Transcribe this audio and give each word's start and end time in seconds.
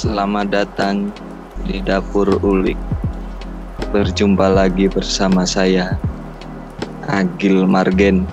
Selamat 0.00 0.48
datang 0.48 1.12
di 1.68 1.76
Dapur 1.84 2.40
Ulik. 2.40 2.80
Berjumpa 3.92 4.48
lagi 4.48 4.88
bersama 4.88 5.44
saya, 5.44 6.00
Agil 7.04 7.68
Margen. 7.68 8.24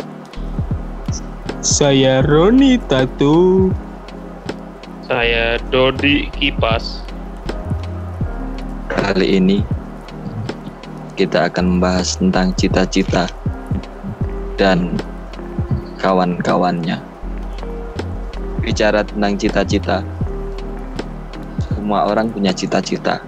Saya 1.60 2.24
Roni 2.24 2.80
Tatu. 2.88 3.68
Saya 5.12 5.60
Dodi 5.68 6.32
Kipas. 6.32 7.04
Kali 8.88 9.36
ini 9.36 9.60
kita 11.20 11.52
akan 11.52 11.76
membahas 11.84 12.16
tentang 12.16 12.56
cita-cita 12.56 13.28
dan 14.56 14.96
kawan-kawannya. 16.00 17.04
Bicara 18.64 19.04
tentang 19.04 19.36
cita-cita, 19.36 20.00
semua 21.88 22.04
orang 22.04 22.28
punya 22.28 22.52
cita-cita. 22.52 23.24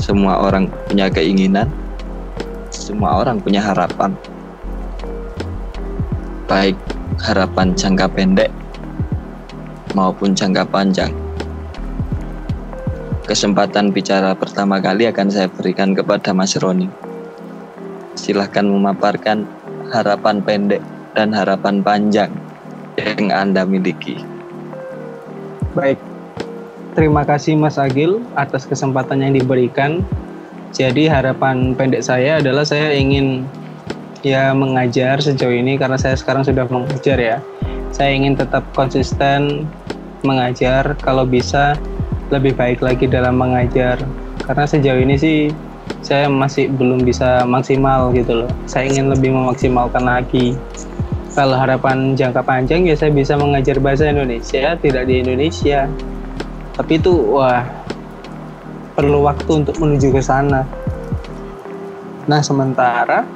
Semua 0.00 0.40
orang 0.40 0.64
punya 0.88 1.12
keinginan. 1.12 1.68
Semua 2.72 3.20
orang 3.20 3.36
punya 3.36 3.60
harapan. 3.60 4.16
Baik 6.48 6.72
harapan 7.20 7.76
jangka 7.76 8.08
pendek 8.16 8.48
maupun 9.92 10.32
jangka 10.32 10.64
panjang. 10.72 11.12
Kesempatan 13.28 13.92
bicara 13.92 14.32
pertama 14.32 14.80
kali 14.80 15.04
akan 15.12 15.28
saya 15.28 15.52
berikan 15.52 15.92
kepada 15.92 16.32
Mas 16.32 16.56
Roni. 16.56 16.88
Silahkan 18.16 18.64
memaparkan 18.64 19.44
harapan 19.92 20.40
pendek 20.40 20.80
dan 21.12 21.36
harapan 21.36 21.84
panjang 21.84 22.32
yang 22.96 23.28
Anda 23.28 23.68
miliki. 23.68 24.16
Baik, 25.76 26.00
terima 26.98 27.22
kasih 27.22 27.54
Mas 27.54 27.78
Agil 27.78 28.18
atas 28.34 28.66
kesempatan 28.66 29.22
yang 29.22 29.38
diberikan. 29.38 30.02
Jadi 30.74 31.06
harapan 31.06 31.78
pendek 31.78 32.02
saya 32.02 32.42
adalah 32.42 32.66
saya 32.66 32.90
ingin 32.90 33.46
ya 34.26 34.50
mengajar 34.50 35.22
sejauh 35.22 35.54
ini 35.54 35.78
karena 35.78 35.94
saya 35.94 36.18
sekarang 36.18 36.42
sudah 36.42 36.66
mengajar 36.66 37.14
ya. 37.14 37.38
Saya 37.94 38.18
ingin 38.18 38.34
tetap 38.34 38.66
konsisten 38.74 39.70
mengajar 40.26 40.98
kalau 40.98 41.22
bisa 41.22 41.78
lebih 42.34 42.58
baik 42.58 42.82
lagi 42.82 43.06
dalam 43.06 43.38
mengajar. 43.38 43.94
Karena 44.42 44.66
sejauh 44.66 44.98
ini 44.98 45.14
sih 45.14 45.54
saya 46.02 46.26
masih 46.26 46.66
belum 46.66 47.06
bisa 47.06 47.46
maksimal 47.46 48.10
gitu 48.10 48.42
loh. 48.42 48.50
Saya 48.66 48.90
ingin 48.90 49.06
lebih 49.14 49.30
memaksimalkan 49.30 50.02
lagi. 50.02 50.58
Kalau 51.38 51.54
harapan 51.54 52.18
jangka 52.18 52.42
panjang 52.42 52.90
ya 52.90 52.98
saya 52.98 53.14
bisa 53.14 53.38
mengajar 53.38 53.78
bahasa 53.78 54.10
Indonesia 54.10 54.74
tidak 54.82 55.06
di 55.06 55.22
Indonesia 55.22 55.86
tapi 56.78 57.02
itu 57.02 57.10
wah 57.10 57.66
perlu 58.94 59.26
waktu 59.26 59.50
untuk 59.66 59.74
menuju 59.82 60.14
ke 60.14 60.22
sana. 60.22 60.62
Nah 62.30 62.38
sementara 62.38 63.26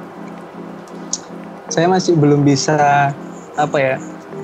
saya 1.67 1.91
masih 1.91 2.15
belum 2.15 2.47
bisa 2.47 3.11
apa 3.59 3.77
ya 3.77 3.95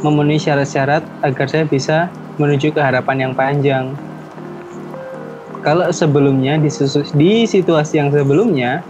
memenuhi 0.04 0.36
syarat-syarat 0.36 1.08
agar 1.24 1.48
saya 1.48 1.64
bisa 1.64 2.12
menuju 2.36 2.76
ke 2.76 2.80
harapan 2.84 3.32
yang 3.32 3.34
panjang. 3.36 3.96
Kalau 5.64 5.92
sebelumnya 5.92 6.60
di, 6.60 6.72
di 7.16 7.32
situasi 7.48 8.00
yang 8.00 8.12
sebelumnya 8.12 8.84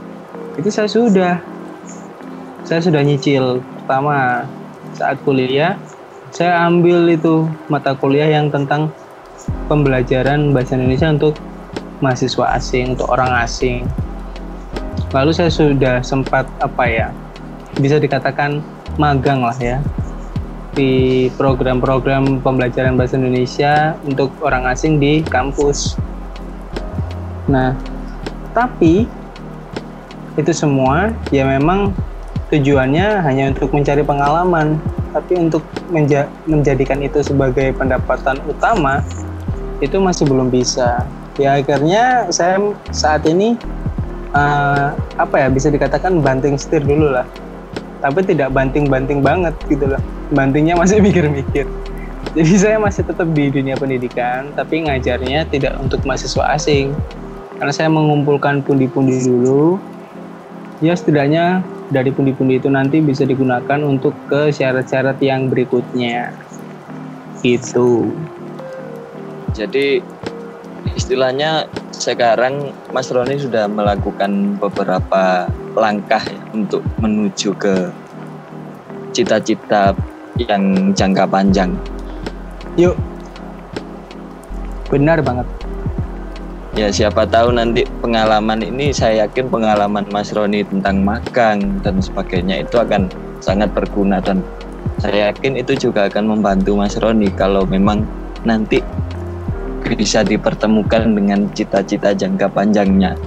itu 0.58 0.70
saya 0.74 0.90
sudah 0.90 1.38
saya 2.66 2.82
sudah 2.82 3.02
nyicil. 3.06 3.62
Pertama 3.86 4.46
saat 4.98 5.22
kuliah 5.22 5.78
saya 6.30 6.66
ambil 6.66 7.10
itu 7.10 7.46
mata 7.70 7.98
kuliah 7.98 8.30
yang 8.30 8.54
tentang 8.54 8.94
pembelajaran 9.70 10.50
bahasa 10.50 10.74
Indonesia 10.74 11.14
untuk 11.14 11.38
mahasiswa 12.02 12.58
asing, 12.58 12.98
untuk 12.98 13.08
orang 13.14 13.30
asing. 13.46 13.86
Lalu 15.14 15.32
saya 15.32 15.54
sudah 15.54 16.02
sempat 16.02 16.50
apa 16.60 16.84
ya, 16.90 17.08
bisa 17.78 18.02
dikatakan 18.02 18.66
magang 18.98 19.46
lah 19.46 19.56
ya 19.62 19.78
di 20.74 21.28
program-program 21.36 22.40
pembelajaran 22.40 22.96
bahasa 22.96 23.18
Indonesia 23.20 23.98
untuk 24.06 24.32
orang 24.42 24.70
asing 24.70 24.98
di 24.98 25.20
kampus. 25.26 25.98
Nah, 27.50 27.74
tapi 28.54 29.10
itu 30.38 30.52
semua 30.54 31.12
ya 31.34 31.44
memang 31.44 31.92
tujuannya 32.54 33.22
hanya 33.26 33.52
untuk 33.52 33.74
mencari 33.76 34.06
pengalaman, 34.06 34.78
tapi 35.12 35.36
untuk 35.36 35.66
menja 35.90 36.30
menjadikan 36.46 37.02
itu 37.02 37.20
sebagai 37.26 37.74
pendapatan 37.76 38.38
utama 38.46 39.02
itu 39.80 39.98
masih 40.00 40.28
belum 40.28 40.52
bisa. 40.52 41.04
Ya 41.40 41.56
akhirnya 41.56 42.28
saya 42.36 42.60
saat 42.92 43.24
ini 43.24 43.56
uh, 44.36 44.92
apa 45.16 45.36
ya 45.40 45.48
bisa 45.48 45.72
dikatakan 45.72 46.20
banting 46.20 46.60
setir 46.60 46.84
dulu 46.84 47.16
lah. 47.16 47.26
Tapi 48.00 48.24
tidak 48.24 48.56
banting-banting 48.56 49.20
banget 49.20 49.56
gitu 49.68 49.88
loh. 49.88 50.00
Bantingnya 50.32 50.76
masih 50.76 51.00
mikir-mikir. 51.06 51.68
Jadi 52.36 52.54
saya 52.60 52.78
masih 52.78 53.08
tetap 53.08 53.26
di 53.34 53.50
dunia 53.50 53.74
pendidikan 53.80 54.54
tapi 54.54 54.86
ngajarnya 54.86 55.48
tidak 55.48 55.80
untuk 55.80 56.04
mahasiswa 56.04 56.56
asing. 56.56 56.92
Karena 57.60 57.74
saya 57.76 57.90
mengumpulkan 57.92 58.64
pundi-pundi 58.64 59.20
dulu 59.28 59.80
ya 60.80 60.96
setidaknya 60.96 61.60
dari 61.92 62.08
pundi-pundi 62.14 62.56
itu 62.56 62.72
nanti 62.72 63.04
bisa 63.04 63.28
digunakan 63.28 63.84
untuk 63.84 64.16
ke 64.28 64.52
syarat-syarat 64.52 65.20
yang 65.24 65.48
berikutnya. 65.48 66.36
Gitu 67.40 68.12
jadi 69.54 70.04
istilahnya 70.96 71.68
sekarang 72.00 72.72
Mas 72.96 73.12
Roni 73.12 73.36
sudah 73.36 73.68
melakukan 73.68 74.56
beberapa 74.56 75.52
langkah 75.76 76.24
untuk 76.56 76.82
menuju 77.04 77.52
ke 77.60 77.92
cita-cita 79.12 79.92
yang 80.40 80.96
jangka 80.96 81.28
panjang. 81.28 81.76
Yuk, 82.80 82.96
benar 84.88 85.20
banget. 85.20 85.48
Ya 86.78 86.88
siapa 86.88 87.28
tahu 87.28 87.52
nanti 87.52 87.84
pengalaman 88.00 88.64
ini 88.64 88.96
saya 88.96 89.28
yakin 89.28 89.52
pengalaman 89.52 90.08
Mas 90.16 90.32
Roni 90.32 90.64
tentang 90.64 91.04
magang 91.04 91.84
dan 91.84 92.00
sebagainya 92.00 92.64
itu 92.64 92.80
akan 92.80 93.12
sangat 93.44 93.74
berguna 93.76 94.24
dan 94.24 94.40
saya 95.02 95.34
yakin 95.34 95.60
itu 95.60 95.76
juga 95.76 96.08
akan 96.08 96.40
membantu 96.40 96.80
Mas 96.80 96.96
Roni 96.96 97.28
kalau 97.36 97.68
memang 97.68 98.08
nanti 98.48 98.80
bisa 99.90 100.22
dipertemukan 100.22 101.18
dengan 101.18 101.50
cita-cita 101.54 102.14
jangka 102.14 102.50
panjangnya. 102.54 103.18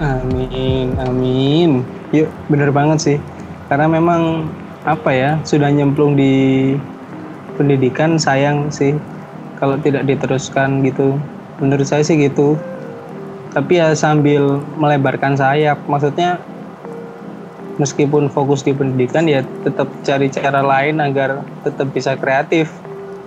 Amin, 0.00 0.96
amin. 0.98 1.84
Yuk, 2.10 2.28
bener 2.50 2.74
banget 2.74 2.98
sih. 3.00 3.18
Karena 3.68 3.86
memang 3.86 4.48
apa 4.84 5.10
ya, 5.14 5.30
sudah 5.46 5.70
nyemplung 5.70 6.18
di 6.18 6.74
pendidikan 7.54 8.18
sayang 8.18 8.68
sih 8.74 8.98
kalau 9.60 9.78
tidak 9.78 10.04
diteruskan 10.08 10.82
gitu. 10.82 11.14
Menurut 11.62 11.86
saya 11.86 12.02
sih 12.02 12.18
gitu. 12.18 12.58
Tapi 13.54 13.78
ya 13.78 13.94
sambil 13.94 14.58
melebarkan 14.74 15.38
sayap, 15.38 15.78
maksudnya 15.86 16.42
meskipun 17.78 18.26
fokus 18.30 18.66
di 18.66 18.74
pendidikan 18.74 19.26
ya 19.26 19.46
tetap 19.62 19.86
cari 20.02 20.26
cara 20.30 20.62
lain 20.62 20.98
agar 20.98 21.46
tetap 21.62 21.94
bisa 21.94 22.18
kreatif. 22.18 22.70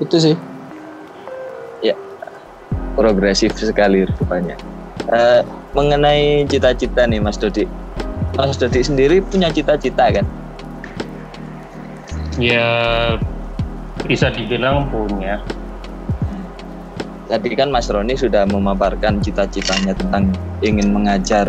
Itu 0.03 0.19
sih 0.19 0.35
progresif 2.97 3.53
sekali 3.53 4.09
rupanya. 4.09 4.57
Uh, 5.07 5.45
mengenai 5.77 6.43
cita-cita 6.49 7.05
nih 7.05 7.21
Mas 7.21 7.37
Dodi, 7.37 7.69
Mas 8.33 8.57
Dodi 8.57 8.81
sendiri 8.81 9.21
punya 9.21 9.53
cita-cita 9.53 10.09
kan? 10.09 10.25
Ya 12.41 12.65
bisa 14.03 14.33
dibilang 14.33 14.89
punya. 14.89 15.39
Tadi 17.27 17.59
kan 17.59 17.67
Mas 17.67 17.91
Roni 17.91 18.15
sudah 18.15 18.47
memaparkan 18.47 19.19
cita-citanya 19.19 19.91
tentang 19.99 20.31
ingin 20.63 20.95
mengajar 20.95 21.43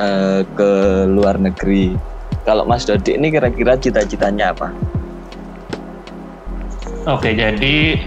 uh, 0.00 0.40
ke 0.56 0.70
luar 1.04 1.36
negeri. 1.36 2.00
Kalau 2.48 2.64
Mas 2.64 2.88
Dodi 2.88 3.20
ini 3.20 3.28
kira-kira 3.28 3.76
cita-citanya 3.76 4.56
apa? 4.56 4.72
Oke, 7.04 7.36
jadi 7.36 8.00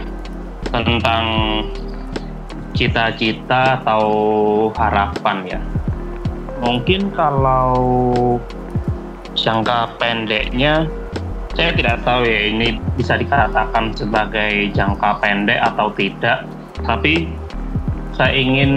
tentang 0.74 1.26
cita-cita 2.74 3.78
atau 3.80 4.06
harapan 4.74 5.38
ya. 5.46 5.62
Mungkin 6.64 7.14
kalau 7.14 7.78
jangka 9.38 9.94
pendeknya 10.02 10.90
saya 11.54 11.70
tidak 11.78 12.02
tahu 12.02 12.26
ya 12.26 12.50
ini 12.50 12.82
bisa 12.98 13.14
dikatakan 13.14 13.94
sebagai 13.94 14.74
jangka 14.74 15.22
pendek 15.22 15.62
atau 15.62 15.94
tidak. 15.94 16.50
Tapi 16.82 17.30
saya 18.18 18.34
ingin 18.34 18.74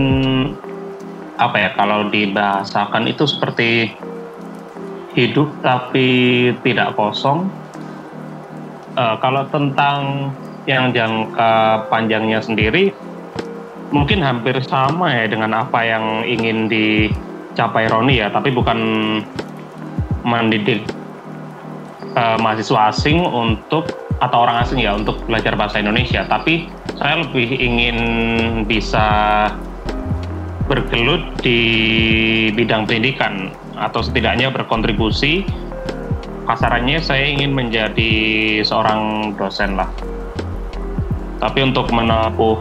apa 1.41 1.57
ya 1.57 1.71
kalau 1.77 2.09
dibahasakan 2.13 3.09
itu 3.09 3.25
seperti 3.25 3.97
hidup 5.17 5.49
tapi 5.65 6.09
tidak 6.61 6.93
kosong. 6.93 7.49
Uh, 8.97 9.17
kalau 9.21 9.45
tentang 9.49 10.33
yang 10.67 10.91
jangka 10.91 11.87
panjangnya 11.89 12.43
sendiri 12.43 12.91
mungkin 13.95 14.19
hampir 14.23 14.59
sama 14.67 15.15
ya 15.15 15.31
dengan 15.31 15.55
apa 15.55 15.79
yang 15.87 16.27
ingin 16.27 16.67
dicapai 16.67 17.87
Roni 17.87 18.19
ya, 18.19 18.31
tapi 18.35 18.51
bukan 18.51 18.79
mendidik 20.27 20.83
uh, 22.19 22.39
mahasiswa 22.43 22.91
asing 22.91 23.23
untuk 23.23 23.87
atau 24.19 24.49
orang 24.49 24.65
asing 24.65 24.83
ya 24.83 24.97
untuk 24.97 25.21
belajar 25.29 25.55
bahasa 25.55 25.79
Indonesia, 25.79 26.27
tapi 26.27 26.67
saya 26.97 27.23
lebih 27.23 27.53
ingin 27.53 27.99
bisa 28.67 29.07
bergelut 30.67 31.23
di 31.47 31.61
bidang 32.51 32.91
pendidikan 32.91 33.55
atau 33.79 34.03
setidaknya 34.03 34.51
berkontribusi. 34.51 35.47
Kasarannya 36.47 37.03
saya 37.03 37.27
ingin 37.27 37.59
menjadi 37.59 38.11
seorang 38.63 39.35
dosen 39.35 39.75
lah 39.75 39.91
tapi 41.43 41.65
untuk 41.65 41.89
menempuh 41.93 42.61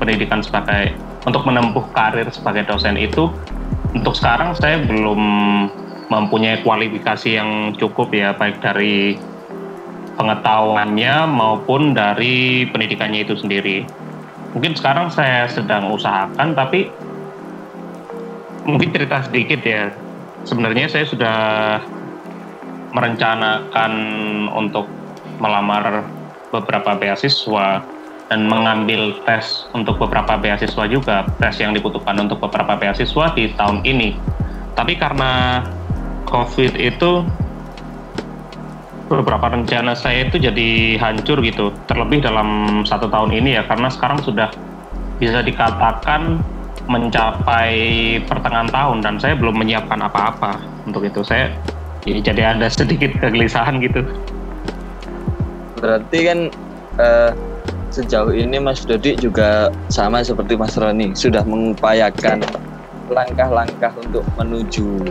pendidikan 0.00 0.42
sebagai 0.42 0.96
untuk 1.28 1.44
menempuh 1.44 1.84
karir 1.92 2.26
sebagai 2.32 2.64
dosen 2.66 2.96
itu 2.96 3.28
untuk 3.92 4.14
sekarang 4.16 4.54
saya 4.56 4.80
belum 4.86 5.20
mempunyai 6.10 6.62
kualifikasi 6.66 7.28
yang 7.38 7.74
cukup 7.78 8.10
ya 8.10 8.34
baik 8.34 8.58
dari 8.58 9.14
pengetahuannya 10.18 11.30
maupun 11.30 11.94
dari 11.94 12.66
pendidikannya 12.68 13.24
itu 13.24 13.38
sendiri. 13.38 13.86
Mungkin 14.52 14.74
sekarang 14.74 15.08
saya 15.08 15.46
sedang 15.46 15.94
usahakan 15.94 16.58
tapi 16.58 16.90
mungkin 18.66 18.90
cerita 18.90 19.22
sedikit 19.24 19.62
ya. 19.62 19.94
Sebenarnya 20.42 20.90
saya 20.90 21.06
sudah 21.06 21.38
merencanakan 22.90 23.92
untuk 24.50 24.90
melamar 25.38 26.02
beberapa 26.50 26.98
beasiswa 26.98 27.86
dan 28.30 28.46
mengambil 28.46 29.10
tes 29.26 29.66
untuk 29.74 29.98
beberapa 29.98 30.38
beasiswa 30.38 30.86
juga, 30.86 31.26
tes 31.42 31.58
yang 31.58 31.74
dibutuhkan 31.74 32.14
untuk 32.14 32.38
beberapa 32.38 32.78
beasiswa 32.78 33.34
di 33.34 33.50
tahun 33.58 33.82
ini. 33.82 34.14
Tapi 34.78 34.94
karena 34.94 35.66
COVID 36.30 36.78
itu 36.78 37.26
beberapa 39.10 39.50
rencana 39.50 39.98
saya 39.98 40.30
itu 40.30 40.38
jadi 40.38 40.94
hancur 41.02 41.42
gitu, 41.42 41.74
terlebih 41.90 42.22
dalam 42.22 42.80
satu 42.86 43.10
tahun 43.10 43.34
ini 43.34 43.58
ya, 43.58 43.66
karena 43.66 43.90
sekarang 43.90 44.22
sudah 44.22 44.46
bisa 45.18 45.42
dikatakan 45.42 46.38
mencapai 46.86 48.22
pertengahan 48.30 48.70
tahun 48.70 49.02
dan 49.02 49.18
saya 49.18 49.34
belum 49.34 49.58
menyiapkan 49.58 49.98
apa-apa 50.06 50.62
untuk 50.86 51.02
itu. 51.02 51.26
Saya 51.26 51.50
ya, 52.06 52.22
jadi 52.22 52.54
ada 52.54 52.70
sedikit 52.78 53.10
kegelisahan 53.18 53.82
gitu. 53.82 54.06
Berarti 55.82 56.18
kan 56.22 56.38
uh, 57.02 57.49
sejauh 57.90 58.30
ini 58.30 58.62
Mas 58.62 58.86
Dodi 58.86 59.18
juga 59.18 59.68
sama 59.90 60.22
seperti 60.22 60.54
Mas 60.54 60.78
Roni 60.78 61.12
sudah 61.12 61.42
mengupayakan 61.42 62.42
langkah-langkah 63.10 63.90
untuk 63.98 64.22
menuju 64.38 65.10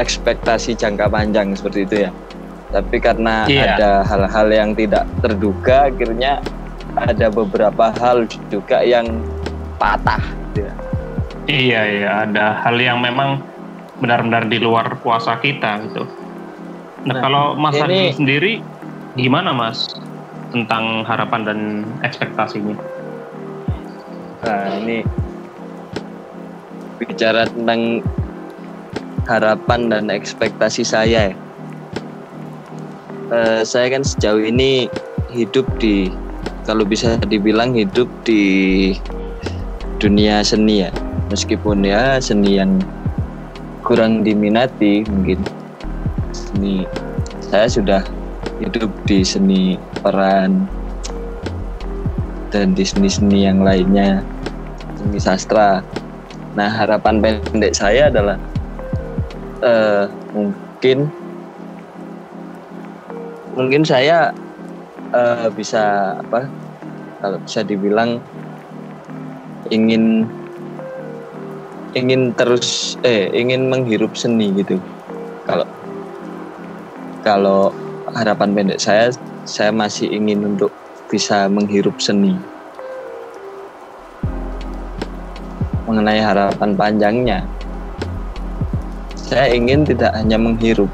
ekspektasi 0.00 0.72
jangka 0.74 1.12
panjang 1.12 1.52
seperti 1.52 1.84
itu 1.84 1.96
ya. 2.08 2.10
Tapi 2.68 2.96
karena 3.00 3.48
yeah. 3.48 3.76
ada 3.76 3.90
hal-hal 4.04 4.48
yang 4.52 4.70
tidak 4.76 5.08
terduga, 5.24 5.88
akhirnya 5.88 6.40
ada 6.96 7.28
beberapa 7.32 7.92
hal 7.96 8.28
juga 8.52 8.84
yang 8.84 9.24
patah. 9.80 10.20
Gitu 10.52 10.68
ya. 10.68 10.74
Iya 11.48 11.80
iya, 11.88 12.10
ada 12.28 12.60
hal 12.60 12.76
yang 12.76 13.00
memang 13.00 13.40
benar-benar 14.04 14.46
di 14.52 14.60
luar 14.60 15.00
kuasa 15.00 15.40
kita 15.40 15.80
gitu. 15.88 16.04
Nah, 17.08 17.16
nah 17.16 17.20
kalau 17.24 17.44
Mas 17.56 17.76
ini... 17.88 18.12
sendiri 18.12 18.52
gimana 19.16 19.56
Mas? 19.56 19.88
Tentang 20.52 21.04
harapan 21.04 21.40
dan 21.44 21.58
ekspektasinya. 22.02 22.76
Nah 24.44 24.64
ini 24.80 25.04
bicara 26.98 27.46
tentang 27.46 28.02
harapan 29.28 29.80
dan 29.92 30.04
ekspektasi 30.08 30.82
saya. 30.82 31.36
Uh, 33.28 33.60
saya 33.60 33.92
kan 33.92 34.00
sejauh 34.00 34.40
ini 34.40 34.88
hidup 35.28 35.68
di 35.76 36.08
kalau 36.64 36.84
bisa 36.84 37.20
dibilang 37.28 37.76
hidup 37.76 38.08
di 38.24 38.96
dunia 40.00 40.40
seni 40.40 40.88
ya 40.88 40.90
meskipun 41.28 41.84
ya 41.84 42.16
seni 42.20 42.56
yang 42.56 42.80
kurang 43.84 44.24
diminati 44.24 45.04
mungkin 45.08 45.40
seni 46.32 46.88
saya 47.40 47.68
sudah 47.68 48.00
hidup 48.60 48.88
di 49.04 49.24
seni 49.24 49.80
peran 50.00 50.66
dan 52.48 52.72
di 52.72 52.84
seni-seni 52.84 53.44
yang 53.44 53.60
lainnya 53.60 54.24
seni 54.96 55.20
sastra. 55.20 55.84
Nah 56.56 56.68
harapan 56.68 57.20
pendek 57.20 57.76
saya 57.76 58.08
adalah 58.08 58.40
uh, 59.62 60.10
mungkin 60.32 61.06
mungkin 63.54 63.82
saya 63.82 64.32
uh, 65.12 65.50
bisa 65.52 66.16
apa 66.18 66.48
kalau 67.18 67.38
bisa 67.42 67.60
dibilang 67.66 68.22
ingin 69.68 70.24
ingin 71.96 72.30
terus 72.36 72.96
eh 73.02 73.28
ingin 73.32 73.68
menghirup 73.68 74.14
seni 74.14 74.54
gitu. 74.56 74.78
Kalau 75.44 75.66
kalau 77.24 77.74
harapan 78.14 78.54
pendek 78.56 78.80
saya 78.80 79.12
saya 79.48 79.72
masih 79.72 80.12
ingin 80.12 80.44
untuk 80.44 80.68
bisa 81.08 81.48
menghirup 81.48 81.96
seni 81.96 82.36
mengenai 85.88 86.20
harapan 86.20 86.76
panjangnya 86.76 87.38
saya 89.16 89.48
ingin 89.56 89.88
tidak 89.88 90.12
hanya 90.12 90.36
menghirup 90.36 90.92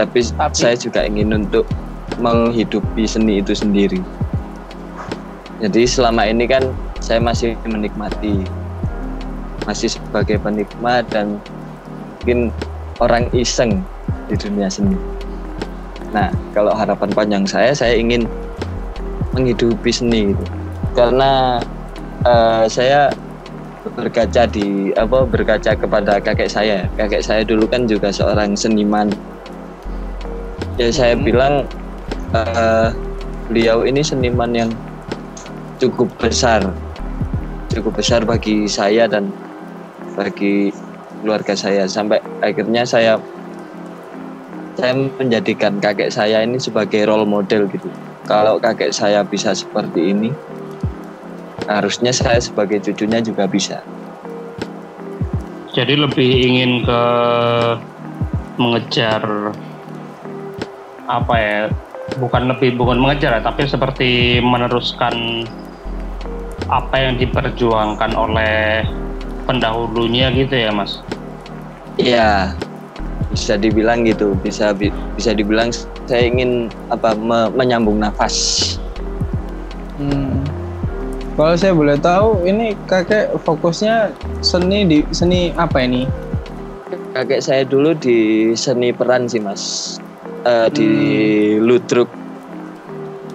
tapi, 0.00 0.24
tapi 0.24 0.56
saya 0.56 0.80
juga 0.80 1.04
ingin 1.04 1.44
untuk 1.44 1.68
menghidupi 2.16 3.04
seni 3.04 3.44
itu 3.44 3.52
sendiri 3.52 4.00
jadi 5.60 5.84
selama 5.84 6.24
ini 6.24 6.48
kan 6.48 6.64
saya 7.04 7.20
masih 7.20 7.52
menikmati 7.68 8.48
masih 9.68 9.92
sebagai 9.92 10.40
penikmat 10.40 11.04
dan 11.12 11.36
mungkin 12.16 12.48
orang 13.04 13.28
iseng 13.36 13.84
di 14.28 14.34
dunia 14.36 14.72
seni. 14.72 15.17
Nah, 16.12 16.32
kalau 16.56 16.72
harapan 16.72 17.10
panjang 17.12 17.44
saya, 17.44 17.76
saya 17.76 17.94
ingin 17.96 18.24
menghidupi 19.36 19.92
seni 19.92 20.32
gitu. 20.32 20.44
Karena 20.96 21.60
uh, 22.24 22.64
saya 22.64 23.12
berkaca 23.94 24.44
di 24.48 24.92
apa 24.96 25.24
berkaca 25.28 25.72
kepada 25.76 26.20
kakek 26.20 26.50
saya. 26.50 26.88
Kakek 26.96 27.22
saya 27.24 27.42
dulu 27.44 27.68
kan 27.68 27.84
juga 27.84 28.08
seorang 28.12 28.56
seniman. 28.56 29.12
Ya 30.80 30.88
saya 30.90 31.14
hmm. 31.18 31.24
bilang 31.24 31.54
uh, 32.32 32.90
beliau 33.48 33.84
ini 33.84 34.04
seniman 34.04 34.52
yang 34.52 34.70
cukup 35.78 36.10
besar, 36.18 36.64
cukup 37.72 37.98
besar 37.98 38.26
bagi 38.26 38.66
saya 38.66 39.06
dan 39.06 39.30
bagi 40.18 40.74
keluarga 41.22 41.54
saya 41.54 41.86
sampai 41.86 42.18
akhirnya 42.42 42.82
saya 42.86 43.18
saya 44.78 44.94
menjadikan 44.94 45.82
kakek 45.82 46.14
saya 46.14 46.46
ini 46.46 46.62
sebagai 46.62 47.10
role 47.10 47.26
model 47.26 47.66
gitu. 47.66 47.90
Kalau 48.30 48.62
kakek 48.62 48.94
saya 48.94 49.26
bisa 49.26 49.50
seperti 49.50 50.14
ini, 50.14 50.30
harusnya 51.66 52.14
saya 52.14 52.38
sebagai 52.38 52.78
cucunya 52.86 53.18
juga 53.18 53.50
bisa. 53.50 53.82
Jadi 55.74 55.98
lebih 55.98 56.30
ingin 56.30 56.86
ke 56.86 57.02
mengejar 58.54 59.50
apa 61.10 61.34
ya? 61.34 61.60
Bukan 62.22 62.46
lebih 62.46 62.78
bukan 62.78 63.02
mengejar 63.02 63.34
ya, 63.34 63.42
tapi 63.42 63.66
seperti 63.66 64.38
meneruskan 64.38 65.42
apa 66.70 66.94
yang 67.02 67.18
diperjuangkan 67.18 68.14
oleh 68.14 68.86
pendahulunya 69.42 70.30
gitu 70.38 70.54
ya, 70.54 70.70
Mas. 70.70 71.02
Iya, 71.98 72.54
bisa 73.38 73.54
dibilang 73.54 74.02
gitu 74.02 74.34
bisa 74.42 74.74
bisa 75.14 75.30
dibilang 75.30 75.70
saya 76.10 76.26
ingin 76.26 76.66
apa 76.90 77.14
me, 77.14 77.46
menyambung 77.54 78.02
nafas. 78.02 78.76
Hmm. 79.98 80.42
kalau 81.38 81.54
saya 81.54 81.74
boleh 81.74 81.98
tahu 81.98 82.46
ini 82.46 82.74
kakek 82.90 83.34
fokusnya 83.46 84.10
seni 84.42 84.82
di 84.82 84.98
seni 85.14 85.54
apa 85.54 85.86
ini? 85.86 86.02
Kakek 87.14 87.38
saya 87.38 87.62
dulu 87.62 87.94
di 87.94 88.50
seni 88.58 88.90
peran 88.90 89.30
sih 89.30 89.38
mas. 89.38 89.96
Uh, 90.42 90.66
hmm. 90.66 90.74
di 90.74 90.90
ludruk. 91.62 92.10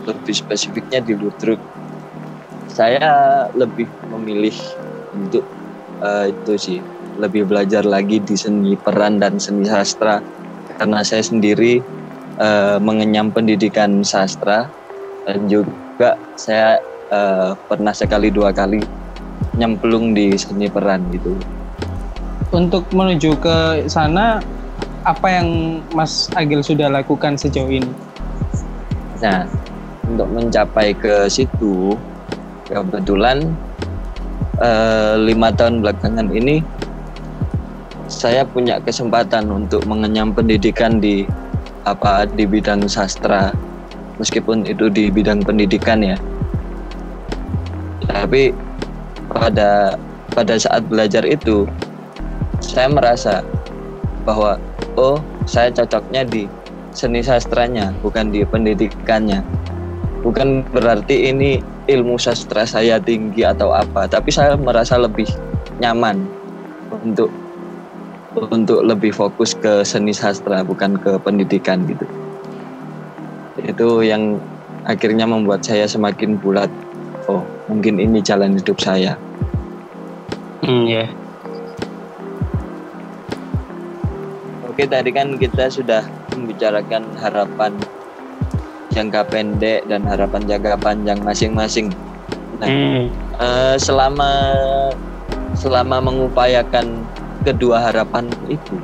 Lebih 0.03 0.35
spesifiknya 0.35 0.99
di 0.99 1.15
ludruk. 1.15 1.59
Saya 2.67 3.47
lebih 3.55 3.87
memilih 4.11 4.55
untuk 5.15 5.47
uh, 6.03 6.27
itu 6.27 6.53
sih 6.59 6.79
lebih 7.17 7.45
belajar 7.45 7.85
lagi 7.85 8.17
di 8.21 8.33
seni 8.33 8.73
peran 8.73 9.21
dan 9.21 9.37
seni 9.37 9.65
sastra 9.67 10.23
karena 10.77 11.05
saya 11.05 11.21
sendiri 11.21 11.79
uh, 12.41 12.81
mengenyam 12.81 13.29
pendidikan 13.29 14.01
sastra 14.01 14.65
dan 15.23 15.45
juga 15.45 16.17
saya 16.35 16.81
uh, 17.13 17.53
pernah 17.69 17.93
sekali 17.93 18.33
dua 18.33 18.49
kali 18.49 18.81
nyemplung 19.57 20.17
di 20.17 20.33
seni 20.33 20.65
peran 20.67 21.05
gitu. 21.13 21.37
Untuk 22.53 22.85
menuju 22.93 23.37
ke 23.41 23.57
sana, 23.89 24.37
apa 25.05 25.27
yang 25.29 25.81
Mas 25.93 26.29
Agil 26.37 26.61
sudah 26.61 26.89
lakukan 26.89 27.37
sejauh 27.37 27.69
ini? 27.69 27.89
Nah, 29.21 29.49
untuk 30.05 30.29
mencapai 30.29 30.93
ke 30.93 31.25
situ, 31.29 31.97
kebetulan 32.69 33.41
uh, 34.61 35.17
lima 35.17 35.49
tahun 35.53 35.81
belakangan 35.81 36.29
ini 36.29 36.61
saya 38.13 38.45
punya 38.45 38.77
kesempatan 38.77 39.49
untuk 39.49 39.81
mengenyam 39.89 40.29
pendidikan 40.29 41.01
di 41.01 41.25
apa 41.89 42.29
di 42.29 42.45
bidang 42.45 42.85
sastra. 42.85 43.49
Meskipun 44.21 44.69
itu 44.69 44.87
di 44.93 45.09
bidang 45.09 45.41
pendidikan 45.41 46.05
ya. 46.05 46.15
Tapi 48.05 48.53
pada 49.33 49.97
pada 50.37 50.55
saat 50.61 50.85
belajar 50.85 51.25
itu 51.25 51.65
saya 52.61 52.93
merasa 52.93 53.41
bahwa 54.21 54.61
oh 54.95 55.17
saya 55.49 55.73
cocoknya 55.73 56.23
di 56.29 56.45
seni 56.93 57.25
sastranya 57.25 57.89
bukan 58.05 58.29
di 58.29 58.45
pendidikannya. 58.45 59.41
Bukan 60.23 60.63
berarti 60.71 61.33
ini 61.33 61.59
ilmu 61.91 62.15
sastra 62.15 62.63
saya 62.63 62.95
tinggi 63.01 63.43
atau 63.43 63.75
apa 63.75 64.07
tapi 64.07 64.31
saya 64.31 64.55
merasa 64.55 64.95
lebih 64.95 65.27
nyaman 65.83 66.23
untuk 67.03 67.27
untuk 68.33 68.81
lebih 68.81 69.13
fokus 69.13 69.53
ke 69.53 69.85
seni 69.85 70.13
sastra 70.13 70.65
bukan 70.65 70.97
ke 70.97 71.17
pendidikan 71.21 71.85
gitu 71.85 72.05
itu 73.63 73.89
yang 74.03 74.41
akhirnya 74.83 75.23
membuat 75.29 75.63
saya 75.63 75.87
semakin 75.87 76.35
bulat 76.41 76.67
oh 77.29 77.45
mungkin 77.69 78.01
ini 78.01 78.19
jalan 78.19 78.57
hidup 78.57 78.81
saya 78.81 79.15
hmm 80.65 80.83
ya 80.89 81.05
yeah. 81.05 81.09
oke 84.67 84.83
tadi 84.83 85.09
kan 85.13 85.37
kita 85.37 85.69
sudah 85.69 86.03
membicarakan 86.33 87.05
harapan 87.21 87.71
jangka 88.91 89.21
pendek 89.29 89.85
dan 89.87 90.03
harapan 90.05 90.41
jangka 90.49 90.75
panjang 90.81 91.19
masing-masing 91.21 91.87
nah 92.57 92.67
hmm. 92.69 93.05
uh, 93.37 93.75
selama 93.77 94.53
selama 95.53 96.01
mengupayakan 96.03 97.05
kedua 97.43 97.91
harapan 97.91 98.31
itu. 98.47 98.79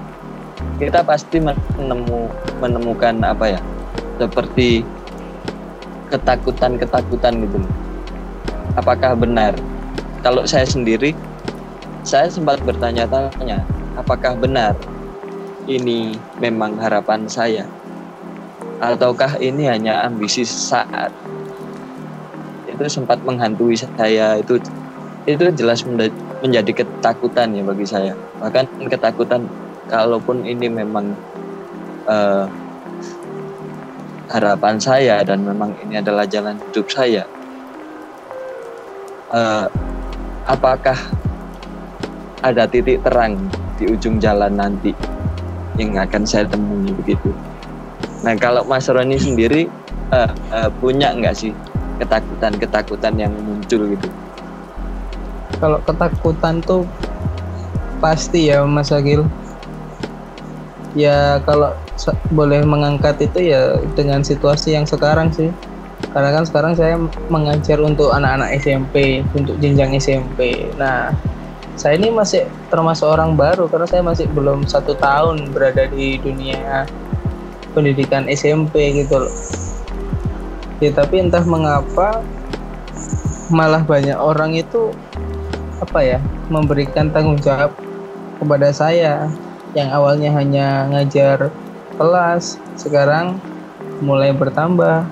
Kita 0.75 1.03
pasti 1.03 1.39
menemu 1.39 2.27
menemukan 2.59 3.15
apa 3.23 3.55
ya 3.55 3.59
seperti 4.19 4.83
ketakutan-ketakutan 6.11 7.39
gitu 7.47 7.59
apakah 8.75 9.15
benar? 9.15 9.55
Kalau 10.19 10.43
saya 10.43 10.67
sendiri 10.67 11.15
saya 12.03 12.27
sempat 12.27 12.59
bertanya-tanya 12.63 13.63
apakah 13.95 14.35
benar 14.35 14.75
ini 15.67 16.15
memang 16.39 16.75
harapan 16.79 17.27
saya? 17.27 17.67
Ataukah 18.79 19.39
ini 19.43 19.67
hanya 19.67 20.07
ambisi 20.07 20.47
saat? 20.47 21.11
Itu 22.67 22.83
sempat 22.87 23.19
menghantui 23.23 23.75
saya 23.75 24.39
itu 24.39 24.59
itu 25.27 25.43
jelas 25.55 25.83
menjadi 26.39 26.84
ketakutan 26.84 27.51
ya 27.51 27.63
bagi 27.63 27.86
saya 27.86 28.13
bahkan 28.39 28.65
ketakutan 28.88 29.48
kalaupun 29.91 30.46
ini 30.48 30.72
memang 30.72 31.12
uh, 32.08 32.48
harapan 34.29 34.77
saya 34.77 35.25
dan 35.25 35.41
memang 35.41 35.74
ini 35.84 36.00
adalah 36.00 36.24
jalan 36.24 36.55
hidup 36.69 36.88
saya 36.88 37.25
uh, 39.34 39.65
apakah 40.46 40.98
ada 42.39 42.63
titik 42.65 43.03
terang 43.03 43.36
di 43.75 43.88
ujung 43.91 44.19
jalan 44.19 44.55
nanti 44.55 44.96
yang 45.79 45.96
akan 45.96 46.27
saya 46.27 46.43
temui 46.43 46.91
begitu. 46.91 47.31
Nah 48.24 48.36
kalau 48.36 48.67
Mas 48.67 48.88
Roni 48.91 49.15
sendiri 49.15 49.72
uh, 50.12 50.27
uh, 50.51 50.69
punya 50.84 51.15
nggak 51.15 51.36
sih 51.36 51.55
ketakutan-ketakutan 52.03 53.15
yang 53.15 53.31
muncul 53.31 53.88
gitu? 53.88 54.08
Kalau 55.59 55.79
ketakutan 55.83 56.63
tuh 56.63 56.87
pasti 57.99 58.51
ya 58.51 58.63
Mas 58.63 58.91
Agil. 58.95 59.27
Ya 60.97 61.43
kalau 61.45 61.75
boleh 62.31 62.65
mengangkat 62.65 63.19
itu 63.21 63.53
ya 63.53 63.77
dengan 63.93 64.23
situasi 64.23 64.73
yang 64.73 64.87
sekarang 64.87 65.29
sih. 65.29 65.51
Karena 66.09 66.33
kan 66.33 66.43
sekarang 66.47 66.73
saya 66.73 66.97
mengajar 67.29 67.77
untuk 67.83 68.09
anak-anak 68.15 68.57
SMP 68.57 69.21
untuk 69.37 69.59
jenjang 69.61 69.93
SMP 69.93 70.65
nah 70.79 71.13
saya 71.79 71.95
ini 71.95 72.11
masih 72.11 72.43
termasuk 72.67 73.07
orang 73.07 73.39
baru 73.39 73.71
karena 73.71 73.87
saya 73.87 74.03
masih 74.03 74.27
belum 74.35 74.67
satu 74.67 74.99
tahun 74.99 75.55
berada 75.55 75.87
di 75.87 76.19
dunia 76.19 76.83
pendidikan 77.71 78.27
SMP 78.27 78.99
gitu 78.99 79.23
loh. 79.23 79.35
Ya 80.83 80.91
tapi 80.91 81.23
entah 81.23 81.43
mengapa 81.47 82.19
malah 83.47 83.79
banyak 83.87 84.19
orang 84.19 84.59
itu 84.59 84.91
apa 85.79 86.00
ya 86.03 86.19
memberikan 86.51 87.12
tanggung 87.12 87.39
jawab 87.39 87.71
kepada 88.39 88.69
saya 88.71 89.27
yang 89.75 89.89
awalnya 89.91 90.31
hanya 90.33 90.88
ngajar 90.91 91.51
kelas 92.00 92.59
sekarang 92.79 93.38
mulai 94.00 94.31
bertambah. 94.31 95.03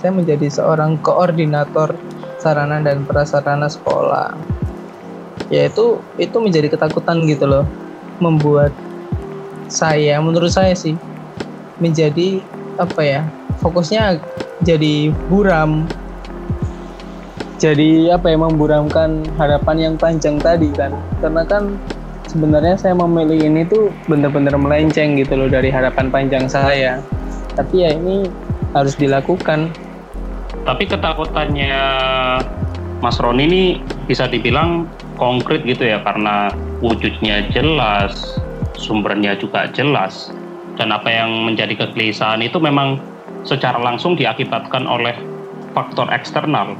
Saya 0.00 0.12
menjadi 0.12 0.48
seorang 0.52 1.00
koordinator 1.00 1.96
sarana 2.40 2.80
dan 2.84 3.04
prasarana 3.08 3.68
sekolah. 3.68 4.36
Yaitu 5.48 6.00
itu 6.20 6.36
menjadi 6.36 6.72
ketakutan 6.72 7.22
gitu 7.28 7.46
loh 7.46 7.64
membuat 8.18 8.72
saya 9.66 10.18
menurut 10.22 10.50
saya 10.50 10.72
sih 10.74 10.94
menjadi 11.82 12.40
apa 12.78 13.02
ya 13.02 13.22
fokusnya 13.60 14.20
jadi 14.64 15.12
buram 15.28 15.84
jadi 17.56 18.12
apa 18.12 18.32
ya 18.32 18.38
memburamkan 18.38 19.24
harapan 19.40 19.76
yang 19.80 19.94
panjang 19.96 20.36
tadi 20.36 20.68
kan. 20.76 20.92
Karena 21.24 21.42
kan 21.48 21.80
sebenarnya 22.28 22.76
saya 22.76 22.92
memilih 22.92 23.48
ini 23.48 23.64
tuh 23.64 23.88
benar-benar 24.04 24.60
melenceng 24.60 25.16
gitu 25.16 25.40
loh 25.40 25.48
dari 25.48 25.72
harapan 25.72 26.12
panjang 26.12 26.44
saya. 26.52 27.00
Tapi 27.56 27.74
ya 27.80 27.96
ini 27.96 28.28
harus 28.76 28.92
dilakukan. 29.00 29.72
Tapi 30.68 30.84
ketakutannya 30.84 31.76
Mas 33.00 33.16
Roni 33.22 33.44
ini 33.48 33.62
bisa 34.04 34.28
dibilang 34.28 34.84
konkret 35.16 35.64
gitu 35.64 35.88
ya 35.88 36.04
karena 36.04 36.52
wujudnya 36.84 37.48
jelas, 37.56 38.36
sumbernya 38.76 39.32
juga 39.32 39.64
jelas. 39.72 40.28
Dan 40.76 40.92
apa 40.92 41.08
yang 41.08 41.48
menjadi 41.48 41.72
kegelisahan 41.72 42.44
itu 42.44 42.60
memang 42.60 43.00
secara 43.48 43.80
langsung 43.80 44.12
diakibatkan 44.12 44.84
oleh 44.84 45.16
faktor 45.72 46.12
eksternal. 46.12 46.76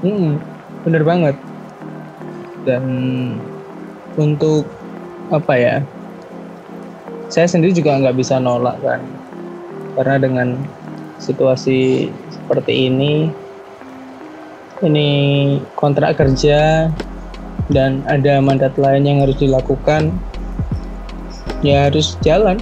Hmm, 0.00 0.40
bener 0.84 1.02
banget. 1.04 1.36
Dan 2.64 2.84
untuk 4.16 4.64
apa 5.28 5.54
ya? 5.56 5.76
Saya 7.30 7.46
sendiri 7.46 7.76
juga 7.76 7.94
nggak 7.94 8.18
bisa 8.18 8.42
nolak 8.42 8.80
kan, 8.82 9.00
karena 9.94 10.16
dengan 10.18 10.48
situasi 11.20 12.10
seperti 12.32 12.90
ini 12.90 13.30
ini 14.80 15.08
kontrak 15.76 16.16
kerja 16.16 16.88
dan 17.68 18.00
ada 18.08 18.40
mandat 18.40 18.74
lain 18.80 19.04
yang 19.04 19.18
harus 19.22 19.36
dilakukan 19.36 20.10
ya 21.60 21.92
harus 21.92 22.16
jalan 22.24 22.56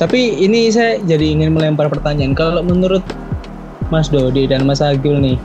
tapi 0.00 0.40
ini 0.40 0.72
saya 0.72 0.96
jadi 1.04 1.36
ingin 1.36 1.52
melempar 1.52 1.92
pertanyaan 1.92 2.32
kalau 2.32 2.64
menurut 2.64 3.04
Mas 3.92 4.08
Dodi 4.08 4.48
dan 4.48 4.64
Mas 4.64 4.80
Agil 4.80 5.20
nih 5.20 5.36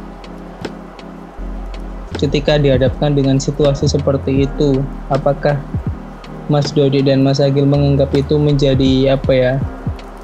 ketika 2.25 2.58
dihadapkan 2.58 3.13
dengan 3.13 3.38
situasi 3.38 3.86
seperti 3.86 4.50
itu 4.50 4.82
apakah 5.13 5.62
Mas 6.50 6.74
Dodi 6.74 7.05
dan 7.05 7.22
Mas 7.22 7.38
Agil 7.38 7.70
menganggap 7.70 8.10
itu 8.17 8.38
menjadi 8.41 9.13
apa 9.13 9.32
ya 9.34 9.53